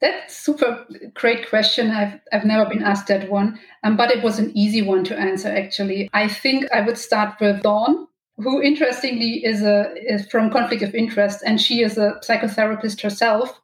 That's 0.00 0.36
super 0.36 0.86
great 1.14 1.48
question. 1.48 1.90
I've 1.90 2.20
I've 2.32 2.44
never 2.44 2.70
been 2.70 2.84
asked 2.84 3.08
that 3.08 3.28
one, 3.28 3.58
um, 3.82 3.96
but 3.96 4.12
it 4.12 4.22
was 4.22 4.38
an 4.38 4.56
easy 4.56 4.80
one 4.80 5.02
to 5.04 5.18
answer. 5.18 5.48
Actually, 5.48 6.08
I 6.12 6.28
think 6.28 6.70
I 6.72 6.82
would 6.82 6.96
start 6.96 7.40
with 7.40 7.62
Dawn, 7.62 8.06
who 8.38 8.62
interestingly 8.62 9.44
is 9.44 9.62
a 9.62 9.92
is 9.96 10.26
from 10.28 10.50
conflict 10.50 10.82
of 10.82 10.94
interest, 10.94 11.42
and 11.44 11.60
she 11.60 11.82
is 11.82 11.98
a 11.98 12.14
psychotherapist 12.24 13.00
herself. 13.02 13.60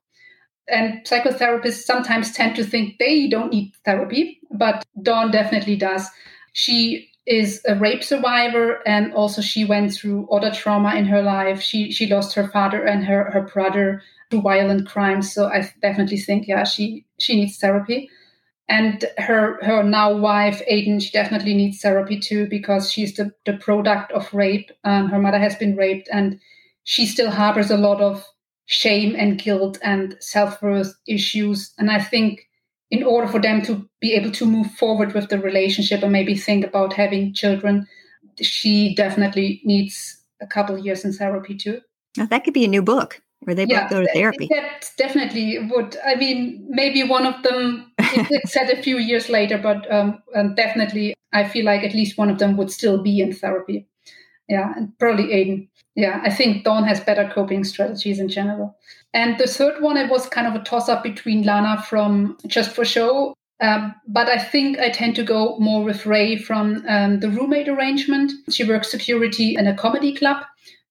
And 0.66 1.04
psychotherapists 1.04 1.84
sometimes 1.84 2.32
tend 2.32 2.56
to 2.56 2.64
think 2.64 2.98
they 2.98 3.28
don't 3.28 3.52
need 3.52 3.72
therapy, 3.84 4.40
but 4.50 4.82
Dawn 5.02 5.30
definitely 5.30 5.76
does. 5.76 6.08
She 6.54 7.10
is 7.26 7.60
a 7.68 7.74
rape 7.76 8.02
survivor, 8.02 8.80
and 8.86 9.12
also 9.12 9.42
she 9.42 9.64
went 9.64 9.92
through 9.92 10.28
other 10.30 10.50
trauma 10.50 10.94
in 10.94 11.04
her 11.04 11.22
life. 11.22 11.60
She 11.60 11.92
she 11.92 12.06
lost 12.06 12.34
her 12.34 12.48
father 12.48 12.82
and 12.84 13.04
her 13.04 13.30
her 13.30 13.42
brother 13.42 14.02
to 14.30 14.40
violent 14.40 14.88
crimes. 14.88 15.32
So 15.32 15.46
I 15.46 15.70
definitely 15.82 16.18
think, 16.18 16.48
yeah, 16.48 16.64
she 16.64 17.04
she 17.18 17.36
needs 17.36 17.58
therapy. 17.58 18.10
And 18.68 19.04
her 19.18 19.62
her 19.62 19.82
now 19.82 20.16
wife 20.16 20.62
Aiden, 20.70 21.02
she 21.02 21.10
definitely 21.10 21.54
needs 21.54 21.80
therapy 21.80 22.18
too 22.18 22.46
because 22.48 22.90
she's 22.90 23.14
the, 23.14 23.32
the 23.44 23.54
product 23.54 24.10
of 24.12 24.32
rape. 24.32 24.70
Um, 24.84 25.08
her 25.08 25.18
mother 25.18 25.38
has 25.38 25.54
been 25.54 25.76
raped, 25.76 26.08
and 26.10 26.40
she 26.84 27.06
still 27.06 27.30
harbors 27.30 27.70
a 27.70 27.76
lot 27.76 28.00
of 28.00 28.24
shame 28.66 29.14
and 29.16 29.38
guilt 29.38 29.78
and 29.82 30.16
self 30.20 30.62
worth 30.62 30.94
issues. 31.06 31.74
And 31.78 31.90
I 31.90 32.00
think 32.00 32.48
in 32.90 33.02
order 33.02 33.28
for 33.28 33.40
them 33.40 33.60
to 33.62 33.88
be 34.00 34.12
able 34.14 34.30
to 34.30 34.46
move 34.46 34.70
forward 34.72 35.14
with 35.14 35.28
the 35.28 35.38
relationship 35.38 36.02
and 36.02 36.12
maybe 36.12 36.36
think 36.36 36.64
about 36.64 36.92
having 36.92 37.34
children, 37.34 37.86
she 38.40 38.94
definitely 38.94 39.60
needs 39.64 40.18
a 40.40 40.46
couple 40.46 40.78
years 40.78 41.04
in 41.04 41.12
therapy 41.12 41.56
too. 41.56 41.80
Now, 42.16 42.26
that 42.26 42.44
could 42.44 42.54
be 42.54 42.64
a 42.64 42.68
new 42.68 42.82
book 42.82 43.20
where 43.44 43.54
they 43.54 43.66
yeah, 43.66 43.82
both 43.82 43.90
go 43.90 44.00
to 44.02 44.12
therapy. 44.12 44.48
That 44.50 44.90
definitely 44.96 45.58
would. 45.70 45.96
I 46.04 46.16
mean, 46.16 46.64
maybe 46.68 47.02
one 47.02 47.26
of 47.26 47.42
them 47.42 47.92
it's 47.98 48.52
said 48.52 48.70
a 48.70 48.82
few 48.82 48.98
years 48.98 49.28
later, 49.28 49.58
but 49.58 49.90
um, 49.92 50.22
um, 50.34 50.54
definitely, 50.54 51.14
I 51.32 51.44
feel 51.44 51.64
like 51.64 51.82
at 51.82 51.94
least 51.94 52.18
one 52.18 52.30
of 52.30 52.38
them 52.38 52.56
would 52.56 52.70
still 52.70 53.02
be 53.02 53.20
in 53.20 53.32
therapy. 53.32 53.86
Yeah, 54.48 54.72
and 54.76 54.96
probably 54.98 55.28
Aiden. 55.28 55.68
Yeah, 55.94 56.20
I 56.24 56.30
think 56.30 56.64
Dawn 56.64 56.84
has 56.84 57.00
better 57.00 57.30
coping 57.32 57.64
strategies 57.64 58.18
in 58.18 58.28
general. 58.28 58.76
And 59.12 59.38
the 59.38 59.46
third 59.46 59.80
one, 59.80 59.96
it 59.96 60.10
was 60.10 60.28
kind 60.28 60.46
of 60.46 60.60
a 60.60 60.64
toss 60.64 60.88
up 60.88 61.02
between 61.02 61.44
Lana 61.44 61.82
from 61.82 62.36
Just 62.46 62.72
for 62.72 62.84
Show. 62.84 63.34
Um, 63.60 63.94
but 64.08 64.28
I 64.28 64.38
think 64.38 64.78
I 64.80 64.90
tend 64.90 65.14
to 65.16 65.22
go 65.22 65.56
more 65.58 65.84
with 65.84 66.04
Ray 66.04 66.36
from 66.36 66.84
um, 66.88 67.20
the 67.20 67.30
roommate 67.30 67.68
arrangement. 67.68 68.32
She 68.50 68.64
works 68.64 68.90
security 68.90 69.54
in 69.56 69.68
a 69.68 69.74
comedy 69.74 70.14
club 70.14 70.44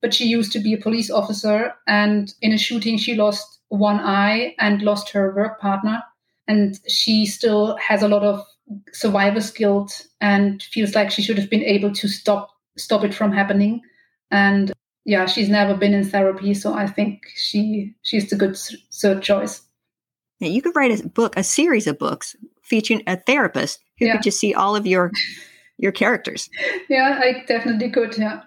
but 0.04 0.14
she 0.14 0.26
used 0.26 0.52
to 0.52 0.60
be 0.60 0.74
a 0.74 0.78
police 0.78 1.10
officer. 1.10 1.74
And 1.88 2.32
in 2.42 2.52
a 2.52 2.58
shooting, 2.58 2.98
she 2.98 3.16
lost 3.16 3.62
one 3.70 4.02
eye 4.02 4.54
and 4.60 4.82
lost 4.82 5.10
her 5.12 5.34
work 5.34 5.62
partner. 5.62 6.04
And 6.46 6.78
she 6.90 7.26
still 7.26 7.78
has 7.78 8.04
a 8.04 8.10
lot 8.10 8.22
of 8.22 8.46
survivor's 8.92 9.50
guilt 9.50 10.06
and 10.20 10.62
feels 10.62 10.94
like 10.94 11.10
she 11.10 11.22
should 11.22 11.38
have 11.38 11.50
been 11.50 11.64
able 11.64 11.94
to 11.94 12.08
stop 12.10 12.50
stop 12.78 13.06
it 13.06 13.14
from 13.14 13.32
happening. 13.32 13.82
And 14.30 14.74
yeah, 15.06 15.26
she's 15.26 15.48
never 15.48 15.74
been 15.74 15.94
in 15.94 16.04
therapy, 16.04 16.54
so 16.54 16.74
I 16.74 16.86
think 16.86 17.22
she 17.36 17.96
she's 18.02 18.32
a 18.34 18.36
good 18.36 18.58
third 18.94 19.22
choice. 19.22 19.62
Yeah, 20.40 20.50
you 20.50 20.62
could 20.62 20.76
write 20.76 21.00
a 21.00 21.08
book, 21.08 21.38
a 21.38 21.44
series 21.44 21.88
of 21.88 21.98
books 21.98 22.36
featuring 22.62 23.04
a 23.08 23.16
therapist 23.16 23.80
who 24.00 24.08
yeah. 24.08 24.14
could 24.14 24.24
just 24.24 24.40
see 24.40 24.54
all 24.54 24.76
of 24.76 24.86
your 24.86 25.12
your 25.78 25.94
characters. 25.94 26.50
Yeah, 26.90 27.20
I 27.22 27.46
definitely 27.48 27.90
could. 27.90 28.18
Yeah. 28.18 28.42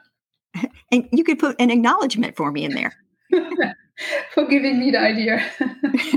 And 0.92 1.08
you 1.12 1.25
could 1.25 1.38
put 1.38 1.56
an 1.58 1.70
acknowledgement 1.70 2.36
for 2.36 2.52
me 2.52 2.64
in 2.64 2.75
there. 2.75 2.94
for 4.32 4.46
giving 4.46 4.78
me 4.78 4.90
the 4.90 5.00
idea. 5.00 5.44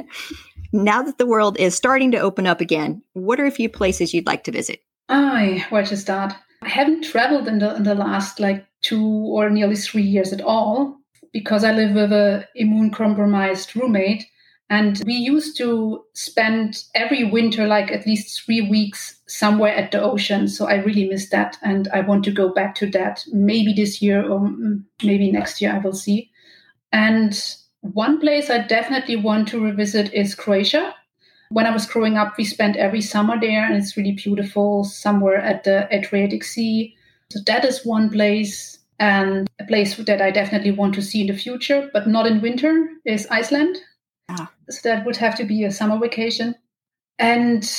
now 0.74 1.01
that 1.01 1.17
the 1.17 1.25
world 1.25 1.58
is 1.58 1.75
starting 1.75 2.12
to 2.12 2.19
open 2.19 2.46
up 2.46 2.62
again, 2.62 3.01
what 3.13 3.39
are 3.39 3.45
a 3.45 3.52
few 3.52 3.69
places 3.69 4.13
you'd 4.13 4.28
like 4.28 4.43
to 4.43 4.52
visit? 4.52 4.82
I 5.10 5.65
where 5.69 5.86
to 5.86 5.97
start? 5.97 6.34
I 6.62 6.69
haven't 6.69 7.04
traveled 7.04 7.47
in 7.47 7.60
the 7.60 7.75
in 7.75 7.84
the 7.84 7.95
last 7.95 8.39
like 8.39 8.65
two 8.82 9.06
or 9.06 9.49
nearly 9.49 9.75
three 9.75 10.04
years 10.04 10.32
at 10.34 10.41
all 10.41 10.97
because 11.34 11.63
I 11.63 11.73
live 11.73 11.95
with 11.95 12.12
a 12.12 12.47
immune 12.56 12.91
compromised 12.91 13.75
roommate 13.75 14.25
and 14.69 15.01
we 15.05 15.13
used 15.13 15.58
to 15.58 16.03
spend 16.13 16.84
every 16.93 17.23
winter 17.23 17.65
like 17.65 17.91
at 17.91 18.05
least 18.05 18.43
three 18.45 18.62
weeks 18.62 19.19
somewhere 19.27 19.73
at 19.73 19.91
the 19.91 20.01
ocean. 20.01 20.47
So 20.47 20.67
I 20.67 20.75
really 20.75 21.10
miss 21.10 21.29
that. 21.29 21.58
And 21.63 21.88
I 21.91 22.01
want 22.01 22.23
to 22.25 22.32
go 22.32 22.53
back 22.53 22.75
to 22.75 22.89
that 22.91 23.25
maybe 23.32 23.73
this 23.73 23.99
year 23.99 24.23
or 24.23 24.41
mm, 24.41 24.84
maybe 25.03 25.32
next 25.32 25.60
year. 25.60 25.73
I 25.73 25.79
will 25.79 25.93
see. 25.93 26.29
And 26.91 27.41
one 27.82 28.19
place 28.19 28.51
I 28.51 28.60
definitely 28.60 29.15
want 29.15 29.47
to 29.49 29.63
revisit 29.63 30.13
is 30.13 30.36
Croatia. 30.36 30.93
When 31.49 31.65
I 31.65 31.71
was 31.71 31.88
growing 31.88 32.17
up, 32.17 32.38
we 32.38 32.43
spent 32.43 32.75
every 32.75 33.01
summer 33.01 33.39
there, 33.39 33.65
and 33.65 33.75
it's 33.75 33.97
really 33.97 34.12
beautiful 34.12 34.84
somewhere 34.84 35.38
at 35.38 35.63
the 35.63 35.88
Adriatic 35.91 36.43
Sea. 36.43 36.95
So 37.32 37.39
that 37.47 37.65
is 37.65 37.84
one 37.84 38.12
place. 38.12 38.77
And 38.99 39.49
a 39.60 39.63
place 39.63 39.95
that 39.95 40.21
I 40.21 40.29
definitely 40.29 40.71
want 40.71 40.93
to 40.95 41.01
see 41.01 41.21
in 41.21 41.27
the 41.27 41.38
future, 41.38 41.89
but 41.93 42.05
not 42.05 42.27
in 42.27 42.41
winter, 42.41 42.88
is 43.05 43.25
Iceland. 43.32 43.77
Ah. 44.30 44.52
So 44.70 44.89
that 44.89 45.06
would 45.06 45.18
have 45.18 45.36
to 45.36 45.44
be 45.44 45.63
a 45.63 45.72
summer 45.72 45.98
vacation. 45.98 46.56
And 47.18 47.70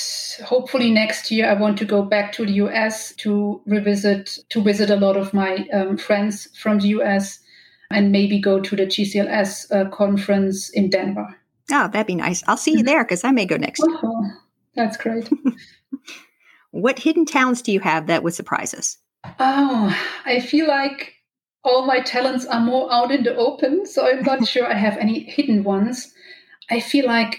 hopefully 0.45 0.91
next 0.91 1.31
year, 1.31 1.49
I 1.49 1.55
want 1.55 1.79
to 1.79 1.87
go 1.87 2.03
back 2.03 2.33
to 2.33 2.45
the 2.45 2.53
US 2.65 3.15
to 3.17 3.63
revisit, 3.67 4.39
to 4.51 4.63
visit 4.63 4.91
a 4.91 4.97
lot 4.97 5.17
of 5.17 5.33
my 5.33 5.67
um, 5.73 5.97
friends 5.97 6.49
from 6.59 6.79
the 6.79 6.89
US 6.89 7.39
and 7.91 8.13
maybe 8.13 8.39
go 8.39 8.61
to 8.61 8.77
the 8.77 8.87
GCLS 8.87 9.73
uh, 9.75 9.89
conference 9.91 10.69
in 10.71 10.91
Denver. 10.91 11.35
Oh, 11.73 11.89
that'd 11.89 12.07
be 12.07 12.15
nice. 12.15 12.43
I'll 12.47 12.57
see 12.57 12.73
you 12.73 12.83
there 12.83 13.05
because 13.05 13.25
I 13.25 13.31
may 13.31 13.47
go 13.47 13.57
next 13.57 13.81
year. 13.81 13.99
Oh, 14.03 14.31
that's 14.75 14.97
great. 14.97 15.29
what 16.71 16.99
hidden 16.99 17.25
talents 17.25 17.63
do 17.63 17.73
you 17.73 17.81
have 17.81 18.09
that 18.09 18.23
would 18.23 18.35
surprise 18.35 18.75
us? 18.75 18.99
Oh, 19.39 19.97
I 20.25 20.41
feel 20.41 20.67
like 20.67 21.15
all 21.65 21.87
my 21.87 22.01
talents 22.01 22.47
are 22.47 22.61
more 22.61 22.93
out 22.93 23.11
in 23.11 23.23
the 23.23 23.35
open. 23.37 23.87
So 23.87 24.07
I'm 24.07 24.23
not 24.23 24.47
sure 24.49 24.67
I 24.67 24.75
have 24.75 24.97
any 24.99 25.21
hidden 25.21 25.65
ones. 25.65 26.13
I 26.71 26.81
feel 26.81 27.07
like 27.07 27.37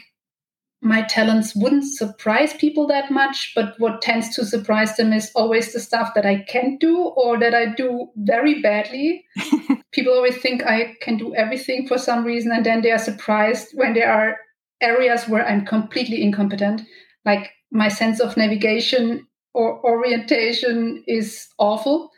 my 0.82 1.04
talents 1.04 1.56
wouldn't 1.56 1.86
surprise 1.86 2.54
people 2.56 2.88
that 2.88 3.12
much, 3.12 3.52
but 3.54 3.76
what 3.80 4.02
tends 4.02 4.36
to 4.36 4.46
surprise 4.46 4.98
them 4.98 5.14
is 5.14 5.32
always 5.36 5.74
the 5.74 5.80
stuff 5.80 6.14
that 6.16 6.26
I 6.26 6.44
can't 6.48 6.80
do 6.80 6.98
or 6.98 7.40
that 7.40 7.54
I 7.54 7.68
do 7.68 8.10
very 8.16 8.62
badly. 8.62 9.24
people 9.92 10.14
always 10.14 10.38
think 10.38 10.64
I 10.64 10.96
can 11.02 11.18
do 11.18 11.36
everything 11.36 11.88
for 11.88 12.00
some 12.00 12.26
reason, 12.26 12.52
and 12.52 12.66
then 12.66 12.82
they 12.82 12.92
are 12.92 12.98
surprised 12.98 13.70
when 13.76 13.94
there 13.94 14.12
are 14.12 14.38
areas 14.82 15.28
where 15.28 15.48
I'm 15.48 15.66
completely 15.66 16.24
incompetent. 16.24 16.82
Like 17.26 17.52
my 17.72 17.88
sense 17.88 18.20
of 18.20 18.36
navigation 18.36 19.28
or 19.54 19.86
orientation 19.86 21.04
is 21.08 21.48
awful. 21.60 22.10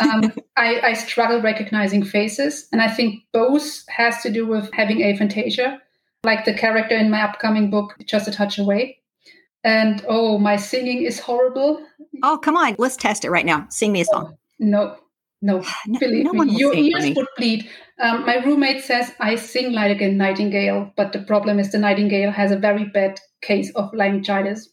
um, 0.00 0.32
I, 0.56 0.80
I 0.80 0.92
struggle 0.94 1.42
recognizing 1.42 2.02
faces, 2.02 2.66
and 2.72 2.80
I 2.80 2.88
think 2.88 3.24
both 3.34 3.86
has 3.90 4.22
to 4.22 4.32
do 4.32 4.46
with 4.46 4.72
having 4.72 5.00
aphantasia 5.00 5.80
like 6.26 6.44
the 6.44 6.52
character 6.52 6.96
in 6.96 7.10
my 7.10 7.22
upcoming 7.22 7.70
book, 7.70 7.94
Just 8.04 8.28
a 8.28 8.30
Touch 8.30 8.58
Away. 8.58 8.98
And 9.64 10.04
oh, 10.06 10.38
my 10.38 10.56
singing 10.56 11.02
is 11.02 11.18
horrible. 11.18 11.84
Oh, 12.22 12.38
come 12.38 12.56
on. 12.56 12.76
Let's 12.78 12.96
test 12.96 13.24
it 13.24 13.30
right 13.30 13.46
now. 13.46 13.66
Sing 13.70 13.92
me 13.92 14.02
a 14.02 14.04
song. 14.04 14.36
No, 14.58 14.96
no. 15.40 15.64
no 15.86 15.98
Believe 15.98 16.24
no 16.24 16.32
me, 16.32 16.56
your 16.56 16.74
ears 16.74 17.16
would 17.16 17.26
bleed. 17.36 17.68
Um, 17.98 18.26
my 18.26 18.36
roommate 18.44 18.84
says 18.84 19.12
I 19.18 19.36
sing 19.36 19.72
like 19.72 20.00
a 20.02 20.12
nightingale, 20.12 20.92
but 20.96 21.12
the 21.12 21.22
problem 21.22 21.58
is 21.58 21.72
the 21.72 21.78
nightingale 21.78 22.30
has 22.30 22.52
a 22.52 22.58
very 22.58 22.84
bad 22.84 23.18
case 23.40 23.70
of 23.74 23.92
laryngitis. 23.94 24.68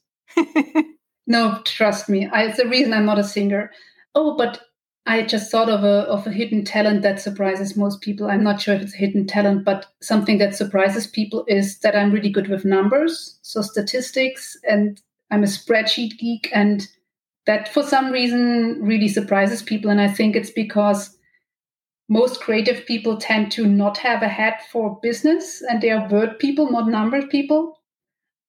no, 1.27 1.61
trust 1.63 2.09
me. 2.09 2.27
I, 2.27 2.43
it's 2.43 2.57
the 2.57 2.67
reason 2.67 2.93
I'm 2.93 3.05
not 3.05 3.19
a 3.19 3.23
singer. 3.23 3.71
Oh, 4.13 4.35
but 4.35 4.61
I 5.05 5.23
just 5.23 5.51
thought 5.51 5.69
of 5.69 5.83
a 5.83 6.07
of 6.07 6.25
a 6.25 6.31
hidden 6.31 6.63
talent 6.63 7.01
that 7.01 7.19
surprises 7.19 7.75
most 7.75 8.01
people. 8.01 8.27
I'm 8.27 8.43
not 8.43 8.61
sure 8.61 8.73
if 8.73 8.81
it's 8.81 8.93
a 8.93 8.97
hidden 8.97 9.27
talent, 9.27 9.65
but 9.65 9.87
something 10.01 10.37
that 10.37 10.55
surprises 10.55 11.07
people 11.07 11.43
is 11.47 11.79
that 11.79 11.95
I'm 11.95 12.11
really 12.11 12.29
good 12.29 12.47
with 12.47 12.63
numbers, 12.63 13.37
so 13.41 13.61
statistics, 13.61 14.57
and 14.63 15.01
I'm 15.29 15.43
a 15.43 15.47
spreadsheet 15.47 16.17
geek, 16.17 16.49
and 16.53 16.87
that 17.45 17.73
for 17.73 17.83
some 17.83 18.11
reason 18.11 18.79
really 18.81 19.09
surprises 19.09 19.61
people. 19.61 19.91
And 19.91 19.99
I 19.99 20.07
think 20.07 20.35
it's 20.35 20.51
because 20.51 21.17
most 22.07 22.39
creative 22.39 22.85
people 22.85 23.17
tend 23.17 23.51
to 23.53 23.65
not 23.65 23.97
have 23.97 24.21
a 24.21 24.29
head 24.29 24.55
for 24.71 24.99
business, 25.01 25.61
and 25.69 25.81
they 25.81 25.89
are 25.89 26.07
word 26.09 26.39
people, 26.39 26.71
not 26.71 26.87
number 26.87 27.27
people. 27.27 27.77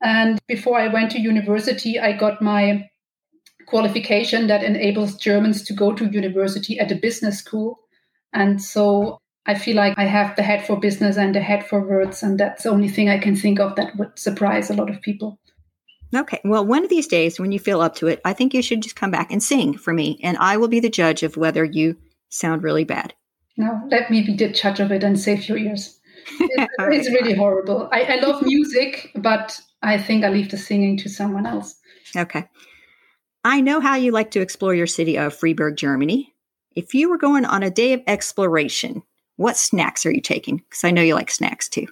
And 0.03 0.39
before 0.47 0.79
I 0.79 0.87
went 0.87 1.11
to 1.13 1.21
university, 1.21 1.99
I 1.99 2.13
got 2.13 2.41
my 2.43 2.89
qualification 3.67 4.47
that 4.49 4.63
enables 4.63 5.17
Germans 5.17 5.63
to 5.65 5.73
go 5.73 5.93
to 5.93 6.11
university 6.11 6.79
at 6.79 6.93
a 6.93 6.97
business 6.97 7.39
school. 7.39 7.81
And 8.33 8.63
so 8.63 9.19
I 9.47 9.55
feel 9.55 9.77
like 9.77 9.95
I 9.99 10.05
have 10.05 10.37
the 10.37 10.43
head 10.43 10.67
for 10.67 10.79
business 10.79 11.17
and 11.17 11.35
the 11.35 11.41
head 11.41 11.67
for 11.67 11.81
words. 11.81 12.23
And 12.23 12.39
that's 12.39 12.65
the 12.65 12.71
only 12.71 12.89
thing 12.89 13.09
I 13.09 13.19
can 13.19 13.37
think 13.37 13.61
of 13.61 13.77
that 13.77 13.97
would 13.97 14.19
surprise 14.19 14.71
a 14.71 14.75
lot 14.75 14.91
of 14.91 15.03
people. 15.03 15.39
Okay. 16.15 16.41
Well, 16.45 16.65
one 16.65 16.85
of 16.85 16.91
these 16.91 17.09
days 17.09 17.41
when 17.41 17.53
you 17.53 17.59
feel 17.59 17.81
up 17.81 17.97
to 17.97 18.07
it, 18.07 18.21
I 18.25 18.33
think 18.33 18.55
you 18.55 18.63
should 18.63 18.83
just 18.83 18.97
come 18.97 19.11
back 19.11 19.31
and 19.31 19.43
sing 19.43 19.77
for 19.77 19.93
me. 19.93 20.21
And 20.23 20.37
I 20.39 20.57
will 20.57 20.69
be 20.69 20.81
the 20.81 20.91
judge 20.91 21.23
of 21.23 21.37
whether 21.37 21.65
you 21.65 21.97
sound 22.29 22.63
really 22.63 22.85
bad. 22.85 23.15
No, 23.57 23.81
let 23.91 24.11
me 24.11 24.23
be 24.23 24.35
the 24.35 24.49
judge 24.49 24.81
of 24.81 24.91
it 24.91 25.05
and 25.05 25.19
save 25.19 25.49
your 25.49 25.59
ears. 25.59 26.01
It's, 26.41 27.07
it's 27.07 27.09
really 27.11 27.35
horrible. 27.35 27.89
I, 27.93 28.05
I 28.05 28.21
love 28.21 28.43
music, 28.43 29.11
but 29.15 29.61
I 29.83 29.99
think 29.99 30.25
I 30.25 30.31
leave 30.31 30.51
the 30.51 30.57
singing 30.57 30.97
to 30.99 31.09
someone 31.09 31.47
else. 31.47 31.75
Okay. 32.17 32.49
I 33.45 33.61
know 33.61 33.79
how 33.81 33.95
you 33.95 34.11
like 34.11 34.31
to 34.33 34.41
explore 34.41 34.75
your 34.75 34.87
city 34.87 35.19
of 35.19 35.35
Freiburg, 35.35 35.77
Germany. 35.77 36.35
If 36.75 36.95
you 36.95 37.11
were 37.11 37.19
going 37.19 37.45
on 37.45 37.63
a 37.63 37.71
day 37.71 37.93
of 37.93 38.03
exploration, 38.07 39.03
what 39.37 39.57
snacks 39.57 40.07
are 40.07 40.11
you 40.11 40.23
taking? 40.23 40.57
Because 40.57 40.83
I 40.83 40.91
know 40.91 41.03
you 41.03 41.15
like 41.15 41.31
snacks 41.31 41.69
too. 41.69 41.87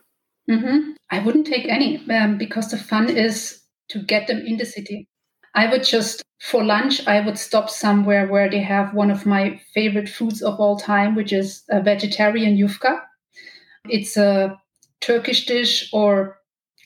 Mm-hmm. 0.50 0.92
I 1.10 1.18
wouldn't 1.20 1.46
take 1.46 1.68
any 1.68 2.02
um, 2.10 2.38
because 2.38 2.70
the 2.70 2.78
fun 2.78 3.10
is 3.10 3.60
to 3.90 4.00
get 4.00 4.26
them 4.26 4.38
in 4.38 4.56
the 4.56 4.64
city. 4.64 5.06
I 5.54 5.70
would 5.70 5.84
just, 5.84 6.22
for 6.40 6.64
lunch, 6.64 7.06
I 7.06 7.20
would 7.20 7.38
stop 7.38 7.68
somewhere 7.68 8.26
where 8.26 8.50
they 8.50 8.62
have 8.62 8.94
one 8.94 9.10
of 9.10 9.26
my 9.26 9.60
favorite 9.74 10.08
foods 10.08 10.42
of 10.42 10.58
all 10.58 10.78
time, 10.78 11.14
which 11.14 11.32
is 11.32 11.62
a 11.70 11.82
vegetarian 11.82 12.56
yufka. 12.56 13.00
It's 13.88 14.16
a 14.16 14.58
Turkish 15.00 15.44
dish 15.44 15.90
or 15.92 16.38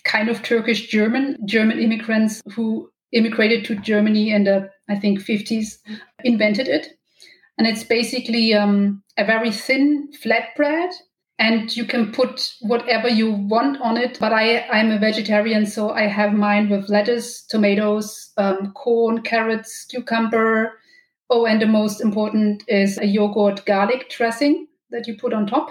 kind 0.05 0.29
of 0.29 0.43
Turkish 0.43 0.89
German, 0.89 1.37
German 1.47 1.79
immigrants 1.79 2.43
who 2.55 2.91
immigrated 3.17 3.65
to 3.65 3.77
Germany 3.77 4.31
in 4.31 4.45
the, 4.45 4.71
I 4.89 4.97
think, 4.97 5.21
50s, 5.21 5.79
invented 6.25 6.69
it. 6.69 6.99
And 7.59 7.67
it's 7.67 7.85
basically 7.85 8.53
um, 8.53 9.03
a 9.17 9.25
very 9.25 9.51
thin 9.51 10.11
flatbread 10.23 10.91
and 11.39 11.75
you 11.77 11.85
can 11.85 12.13
put 12.13 12.53
whatever 12.61 13.09
you 13.09 13.31
want 13.31 13.81
on 13.81 13.97
it. 13.97 14.19
But 14.19 14.33
I, 14.33 14.61
I'm 14.69 14.91
a 14.91 14.99
vegetarian, 14.99 15.67
so 15.67 15.91
I 15.91 16.07
have 16.07 16.33
mine 16.33 16.71
with 16.71 16.89
lettuce, 16.89 17.45
tomatoes, 17.45 18.33
um, 18.37 18.73
corn, 18.73 19.23
carrots, 19.23 19.85
cucumber. 19.85 20.73
Oh, 21.29 21.45
and 21.45 21.61
the 21.61 21.67
most 21.67 22.01
important 22.01 22.63
is 22.69 22.99
a 22.99 23.07
yogurt 23.07 23.65
garlic 23.67 24.09
dressing 24.11 24.69
that 24.91 25.07
you 25.07 25.17
put 25.17 25.35
on 25.35 25.47
top. 25.47 25.71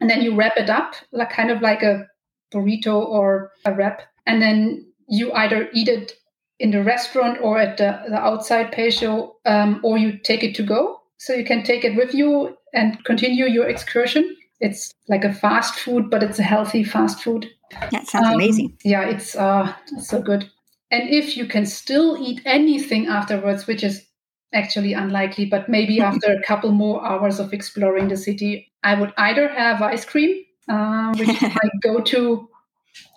And 0.00 0.10
then 0.10 0.22
you 0.22 0.34
wrap 0.34 0.56
it 0.56 0.68
up, 0.68 0.94
like 1.12 1.30
kind 1.30 1.50
of 1.50 1.62
like 1.62 1.82
a 1.82 2.06
burrito 2.52 2.94
or 2.94 3.52
a 3.64 3.72
wrap. 3.72 4.02
And 4.26 4.42
then 4.42 4.86
you 5.08 5.32
either 5.32 5.68
eat 5.72 5.88
it 5.88 6.14
in 6.58 6.70
the 6.70 6.82
restaurant 6.82 7.38
or 7.40 7.58
at 7.58 7.76
the, 7.78 8.00
the 8.08 8.16
outside 8.16 8.72
patio, 8.72 9.36
um, 9.44 9.80
or 9.82 9.98
you 9.98 10.18
take 10.18 10.42
it 10.42 10.54
to 10.56 10.62
go. 10.62 11.00
So 11.18 11.32
you 11.32 11.44
can 11.44 11.62
take 11.62 11.84
it 11.84 11.96
with 11.96 12.14
you 12.14 12.56
and 12.72 13.02
continue 13.04 13.46
your 13.46 13.68
excursion. 13.68 14.36
It's 14.60 14.92
like 15.08 15.24
a 15.24 15.32
fast 15.32 15.74
food, 15.74 16.10
but 16.10 16.22
it's 16.22 16.38
a 16.38 16.42
healthy 16.42 16.84
fast 16.84 17.22
food. 17.22 17.48
That 17.90 18.06
sounds 18.06 18.28
um, 18.28 18.34
amazing. 18.34 18.76
Yeah, 18.84 19.04
it's 19.08 19.34
uh, 19.34 19.72
so 20.00 20.22
good. 20.22 20.50
And 20.90 21.08
if 21.08 21.36
you 21.36 21.46
can 21.46 21.66
still 21.66 22.16
eat 22.16 22.40
anything 22.44 23.06
afterwards, 23.08 23.66
which 23.66 23.82
is 23.82 24.06
actually 24.52 24.92
unlikely, 24.92 25.46
but 25.46 25.68
maybe 25.68 26.00
after 26.10 26.32
a 26.32 26.42
couple 26.42 26.70
more 26.70 27.04
hours 27.04 27.40
of 27.40 27.52
exploring 27.52 28.08
the 28.08 28.16
city, 28.16 28.72
I 28.82 28.94
would 28.94 29.12
either 29.16 29.48
have 29.48 29.82
ice 29.82 30.04
cream, 30.04 30.44
uh, 30.68 31.14
which 31.14 31.28
is 31.42 31.42
my 31.42 31.70
go-to 31.82 32.48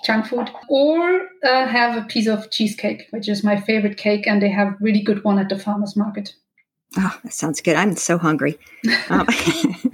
junk 0.04 0.28
food, 0.28 0.50
or 0.70 1.28
uh, 1.44 1.68
have 1.68 1.98
a 1.98 2.06
piece 2.08 2.28
of 2.28 2.50
cheesecake, 2.52 3.08
which 3.12 3.30
is 3.30 3.44
my 3.44 3.60
favorite 3.60 3.98
cake, 3.98 4.28
and 4.28 4.42
they 4.42 4.50
have 4.50 4.76
really 4.80 5.02
good 5.02 5.24
one 5.24 5.40
at 5.40 5.50
the 5.50 5.60
farmers 5.60 5.96
market. 5.96 6.34
Oh, 6.98 7.20
that 7.24 7.34
sounds 7.34 7.62
good. 7.62 7.76
I'm 7.76 7.96
so 7.96 8.18
hungry. 8.18 8.58
Um, 9.10 9.28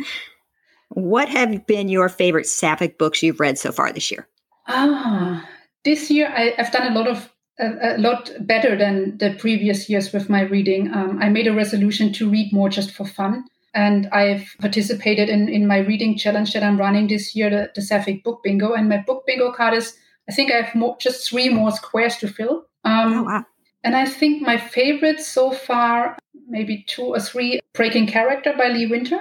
what 0.89 1.27
have 1.29 1.65
been 1.65 1.89
your 1.89 2.09
favorite 2.09 2.45
Sapphic 2.45 2.97
books 2.97 3.23
you've 3.23 3.39
read 3.39 3.57
so 3.57 3.71
far 3.71 3.91
this 3.91 4.11
year? 4.11 4.27
Ah, 4.67 5.47
this 5.83 6.09
year 6.09 6.31
I, 6.35 6.53
have 6.57 6.71
done 6.71 6.91
a 6.91 6.95
lot 6.95 7.07
of 7.07 7.29
a, 7.59 7.95
a, 7.95 7.97
lot 7.97 8.31
better 8.41 8.75
than 8.75 9.17
the 9.17 9.35
previous 9.37 9.89
years 9.89 10.11
with 10.11 10.29
my 10.29 10.41
reading. 10.41 10.91
Um, 10.93 11.19
I 11.21 11.29
made 11.29 11.47
a 11.47 11.53
resolution 11.53 12.11
to 12.13 12.29
read 12.29 12.51
more 12.53 12.69
just 12.69 12.91
for 12.91 13.05
fun. 13.05 13.45
And 13.73 14.07
I've 14.07 14.55
participated 14.59 15.29
in, 15.29 15.49
in 15.49 15.67
my 15.67 15.79
reading 15.79 16.15
challenge 16.17 16.53
that 16.53 16.63
I'm 16.63 16.77
running 16.77 17.07
this 17.07 17.35
year, 17.35 17.49
the, 17.49 17.71
the 17.73 17.81
Sapphic 17.81 18.23
Book 18.23 18.41
Bingo. 18.43 18.73
And 18.73 18.87
my 18.87 18.97
book 18.97 19.25
bingo 19.25 19.51
card 19.51 19.73
is, 19.73 19.97
I 20.29 20.31
think 20.31 20.51
I 20.51 20.61
have 20.61 20.75
more, 20.75 20.95
just 20.99 21.29
three 21.29 21.49
more 21.49 21.71
squares 21.71 22.17
to 22.17 22.27
fill. 22.27 22.65
Um, 22.83 23.13
oh, 23.13 23.23
wow. 23.23 23.45
And 23.83 23.95
I 23.95 24.05
think 24.05 24.41
my 24.41 24.57
favorite 24.57 25.19
so 25.19 25.51
far, 25.51 26.17
maybe 26.47 26.85
two 26.87 27.03
or 27.03 27.19
three, 27.19 27.59
Breaking 27.73 28.07
Character 28.07 28.53
by 28.57 28.67
Lee 28.67 28.87
Winter. 28.87 29.19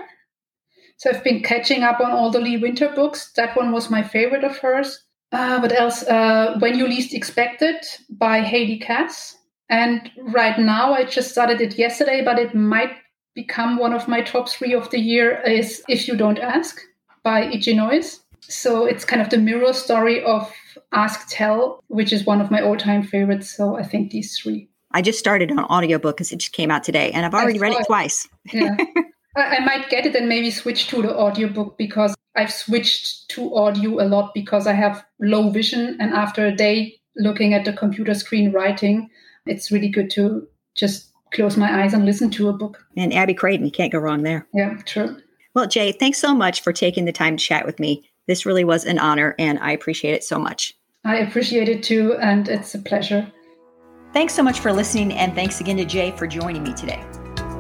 So 0.99 1.11
I've 1.11 1.25
been 1.25 1.43
catching 1.43 1.83
up 1.83 2.01
on 2.01 2.13
all 2.13 2.31
the 2.31 2.39
Lee 2.39 2.59
Winter 2.59 2.89
books. 2.95 3.33
That 3.33 3.57
one 3.57 3.73
was 3.73 3.91
my 3.91 4.03
favorite 4.03 4.45
of 4.45 4.59
hers. 4.59 5.03
Uh, 5.33 5.59
what 5.59 5.73
else? 5.73 6.05
Uh, 6.05 6.57
when 6.61 6.79
You 6.79 6.87
Least 6.87 7.15
Expect 7.15 7.63
It 7.63 7.99
by 8.11 8.41
Haley 8.41 8.79
Cass. 8.79 9.37
And 9.69 10.11
right 10.19 10.59
now, 10.59 10.93
I 10.93 11.05
just 11.05 11.31
started 11.31 11.61
it 11.61 11.79
yesterday, 11.79 12.23
but 12.23 12.39
it 12.39 12.55
might 12.55 12.93
become 13.35 13.79
one 13.79 13.93
of 13.93 14.09
my 14.09 14.23
top 14.23 14.49
three 14.49 14.75
of 14.75 14.91
the 14.91 15.01
year 15.01 15.41
is 15.43 15.83
If 15.89 16.09
You 16.09 16.17
Don't 16.17 16.39
Ask 16.39 16.81
by. 17.23 17.47
Noyes. 17.67 18.21
So 18.41 18.85
it's 18.85 19.05
kind 19.05 19.23
of 19.23 19.31
the 19.31 19.39
mirror 19.39 19.73
story 19.73 20.23
of 20.25 20.53
Ask 20.93 21.29
Tell, 21.29 21.83
which 21.89 22.13
is 22.13 22.27
one 22.27 22.41
of 22.41 22.51
my 22.51 22.61
all-time 22.61 23.03
favorites. 23.03 23.55
So 23.57 23.77
I 23.77 23.85
think 23.85 24.11
these 24.11 24.39
three. 24.39 24.69
I 24.91 25.01
just 25.01 25.19
started 25.19 25.51
on 25.51 25.61
audiobook 25.61 26.17
because 26.17 26.33
it 26.33 26.39
just 26.39 26.53
came 26.53 26.71
out 26.71 26.85
today 26.85 27.13
and 27.13 27.25
I've 27.25 27.35
already 27.35 27.59
read 27.59 27.73
it 27.73 27.87
twice. 27.87 28.29
Yeah. 28.53 28.77
I, 29.37 29.57
I 29.57 29.65
might 29.65 29.89
get 29.89 30.05
it 30.05 30.15
and 30.15 30.29
maybe 30.29 30.51
switch 30.51 30.89
to 30.89 31.01
the 31.01 31.17
audiobook 31.17 31.79
because 31.79 32.15
I've 32.37 32.53
switched 32.53 33.29
to 33.31 33.55
audio 33.55 34.03
a 34.03 34.07
lot 34.07 34.33
because 34.35 34.67
I 34.67 34.73
have 34.73 35.05
low 35.21 35.49
vision 35.51 35.97
and 36.01 36.13
after 36.13 36.47
a 36.47 36.55
day 36.55 36.97
looking 37.17 37.55
at 37.55 37.65
the 37.65 37.73
computer 37.73 38.15
screen 38.15 38.53
writing, 38.53 39.09
it's 39.47 39.71
really 39.71 39.89
good 39.89 40.11
to 40.11 40.47
just 40.75 41.12
close 41.33 41.57
my 41.57 41.83
eyes 41.83 41.95
and 41.95 42.05
listen 42.05 42.31
to 42.31 42.49
a 42.49 42.53
book. 42.53 42.85
And 42.97 43.13
Abby 43.13 43.33
you 43.33 43.71
can't 43.71 43.93
go 43.93 43.99
wrong 43.99 44.23
there. 44.23 44.47
Yeah, 44.55 44.79
true. 44.85 45.17
Well, 45.55 45.67
Jae, 45.67 45.99
thanks 45.99 46.19
so 46.19 46.35
much 46.35 46.63
for 46.63 46.73
taking 46.73 47.05
the 47.05 47.13
time 47.13 47.37
to 47.37 47.45
chat 47.45 47.67
with 47.67 47.79
me. 47.79 48.09
This 48.27 48.47
really 48.47 48.65
was 48.65 48.85
an 48.85 48.99
honor, 48.99 49.35
and 49.39 49.59
I 49.59 49.73
appreciate 49.73 50.15
it 50.15 50.25
so 50.25 50.39
much. 50.39 50.75
I 51.05 51.19
appreciate 51.19 51.69
it 51.69 51.83
too, 51.83 52.15
and 52.15 52.49
it's 52.49 52.75
a 52.75 52.79
pleasure. 52.79 53.31
Thanks 54.13 54.35
so 54.35 54.43
much 54.43 54.61
for 54.61 54.73
listening, 54.73 55.13
and 55.13 55.35
thanks 55.35 55.61
again 55.61 55.77
to 55.79 55.85
Jae 55.85 56.17
for 56.17 56.27
joining 56.27 56.63
me 56.63 56.73
today. 56.75 57.05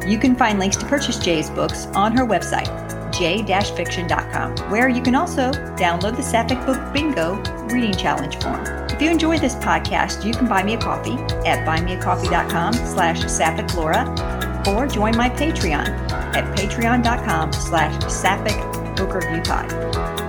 You 0.06 0.18
can 0.18 0.36
find 0.36 0.58
links 0.58 0.76
to 0.76 0.86
purchase 0.86 1.18
Jae's 1.18 1.50
books 1.50 1.86
on 1.86 2.16
her 2.16 2.24
website, 2.24 2.68
jae-fiction.com, 3.12 4.70
where 4.70 4.88
you 4.88 5.02
can 5.02 5.14
also 5.14 5.50
download 5.76 6.16
the 6.16 6.22
Sapphic 6.22 6.64
Book 6.66 6.92
Bingo 6.92 7.36
Reading 7.66 7.94
Challenge 7.94 8.36
form. 8.42 8.64
If 8.90 9.00
you 9.00 9.10
enjoy 9.10 9.38
this 9.38 9.54
podcast, 9.56 10.24
you 10.24 10.32
can 10.32 10.48
buy 10.48 10.62
me 10.62 10.74
a 10.74 10.78
coffee 10.78 11.14
at 11.46 11.66
buymeacoffee.com 11.66 12.74
slash 12.74 13.20
sapphiclaura 13.20 14.66
or 14.66 14.86
join 14.86 15.16
my 15.16 15.28
Patreon 15.28 15.88
at 16.34 16.56
patreon.com 16.56 17.52
slash 17.52 18.12
sapphic 18.12 18.56
book 18.96 19.14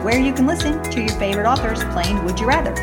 where 0.03 0.19
you 0.19 0.33
can 0.33 0.45
listen 0.45 0.81
to 0.83 0.99
your 0.99 1.13
favorite 1.19 1.45
authors 1.45 1.83
playing 1.85 2.23
Would 2.25 2.39
You 2.39 2.47
Rather. 2.47 2.73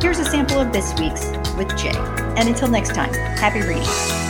Here's 0.00 0.18
a 0.18 0.24
sample 0.24 0.60
of 0.60 0.72
this 0.72 0.92
week's 0.98 1.26
with 1.56 1.68
Jae. 1.68 1.94
And 2.38 2.48
until 2.48 2.68
next 2.68 2.94
time, 2.94 3.12
happy 3.12 3.60
reading. 3.60 4.25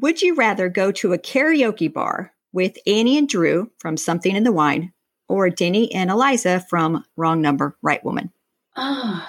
Would 0.00 0.22
you 0.22 0.36
rather 0.36 0.68
go 0.68 0.92
to 0.92 1.12
a 1.12 1.18
karaoke 1.18 1.92
bar 1.92 2.32
with 2.52 2.76
Annie 2.86 3.18
and 3.18 3.28
Drew 3.28 3.72
from 3.78 3.96
Something 3.96 4.36
in 4.36 4.44
the 4.44 4.52
Wine 4.52 4.92
or 5.28 5.50
Denny 5.50 5.92
and 5.92 6.08
Eliza 6.08 6.64
from 6.68 7.04
Wrong 7.16 7.42
Number, 7.42 7.76
Right 7.82 8.04
Woman? 8.04 8.30
Oh, 8.76 9.28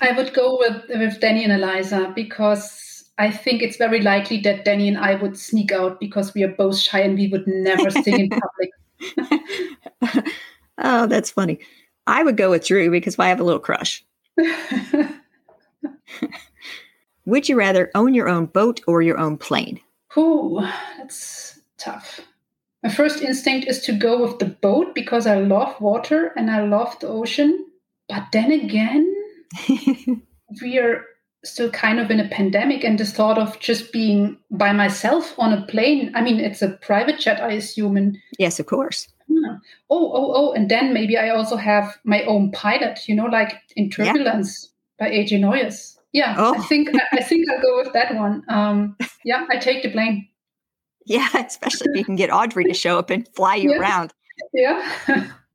I 0.00 0.12
would 0.12 0.32
go 0.32 0.56
with, 0.58 0.84
with 0.88 1.20
Denny 1.20 1.44
and 1.44 1.52
Eliza 1.52 2.10
because 2.14 3.04
I 3.18 3.30
think 3.30 3.60
it's 3.60 3.76
very 3.76 4.00
likely 4.00 4.40
that 4.40 4.64
Denny 4.64 4.88
and 4.88 4.96
I 4.96 5.16
would 5.16 5.38
sneak 5.38 5.72
out 5.72 6.00
because 6.00 6.32
we 6.32 6.42
are 6.42 6.48
both 6.48 6.78
shy 6.78 7.00
and 7.00 7.18
we 7.18 7.28
would 7.28 7.46
never 7.46 7.90
sing 7.90 8.18
in 8.18 8.30
public. 8.30 8.70
oh, 10.78 11.06
that's 11.06 11.30
funny. 11.30 11.58
I 12.06 12.22
would 12.22 12.38
go 12.38 12.50
with 12.50 12.66
Drew 12.66 12.90
because 12.90 13.18
I 13.18 13.28
have 13.28 13.40
a 13.40 13.44
little 13.44 13.60
crush. 13.60 14.02
Would 17.24 17.48
you 17.48 17.56
rather 17.56 17.90
own 17.94 18.14
your 18.14 18.28
own 18.28 18.46
boat 18.46 18.80
or 18.86 19.02
your 19.02 19.18
own 19.18 19.38
plane? 19.38 19.80
Ooh, 20.16 20.60
that's 20.98 21.60
tough. 21.78 22.20
My 22.82 22.90
first 22.90 23.22
instinct 23.22 23.68
is 23.68 23.80
to 23.82 23.92
go 23.92 24.20
with 24.20 24.40
the 24.40 24.46
boat 24.46 24.94
because 24.94 25.26
I 25.26 25.36
love 25.36 25.80
water 25.80 26.32
and 26.36 26.50
I 26.50 26.64
love 26.64 26.98
the 26.98 27.08
ocean. 27.08 27.66
But 28.08 28.24
then 28.32 28.50
again, 28.50 29.14
we 30.62 30.78
are 30.78 31.04
still 31.44 31.70
kind 31.70 32.00
of 32.00 32.10
in 32.10 32.20
a 32.20 32.28
pandemic 32.28 32.84
and 32.84 32.98
the 32.98 33.06
thought 33.06 33.38
of 33.38 33.58
just 33.60 33.92
being 33.92 34.36
by 34.50 34.72
myself 34.72 35.34
on 35.38 35.52
a 35.52 35.64
plane. 35.66 36.12
I 36.14 36.22
mean, 36.22 36.40
it's 36.40 36.62
a 36.62 36.70
private 36.82 37.20
jet, 37.20 37.40
I 37.40 37.52
assume. 37.52 37.96
And 37.96 38.18
yes, 38.38 38.58
of 38.58 38.66
course. 38.66 39.08
Yeah. 39.28 39.56
Oh, 39.88 40.12
oh, 40.12 40.32
oh. 40.34 40.52
And 40.52 40.68
then 40.68 40.92
maybe 40.92 41.16
I 41.16 41.30
also 41.30 41.56
have 41.56 41.98
my 42.04 42.22
own 42.24 42.50
pilot, 42.50 43.08
you 43.08 43.14
know, 43.14 43.26
like 43.26 43.54
in 43.76 43.90
Turbulence 43.90 44.70
yeah. 45.00 45.06
by 45.06 45.14
E.J. 45.14 45.38
Noyes. 45.38 45.98
Yeah, 46.12 46.34
oh. 46.36 46.54
I 46.54 46.62
think 46.62 46.90
I 47.12 47.22
think 47.22 47.46
I'll 47.50 47.62
go 47.62 47.78
with 47.78 47.92
that 47.94 48.14
one. 48.14 48.42
Um, 48.48 48.96
yeah, 49.24 49.46
I 49.50 49.56
take 49.56 49.82
the 49.82 49.90
plane. 49.90 50.28
Yeah, 51.04 51.26
especially 51.34 51.88
if 51.90 51.96
you 51.96 52.04
can 52.04 52.14
get 52.14 52.30
Audrey 52.30 52.62
to 52.62 52.74
show 52.74 52.96
up 52.96 53.10
and 53.10 53.26
fly 53.34 53.56
you 53.56 53.72
yeah. 53.72 53.78
around. 53.78 54.12
Yeah. 54.54 55.32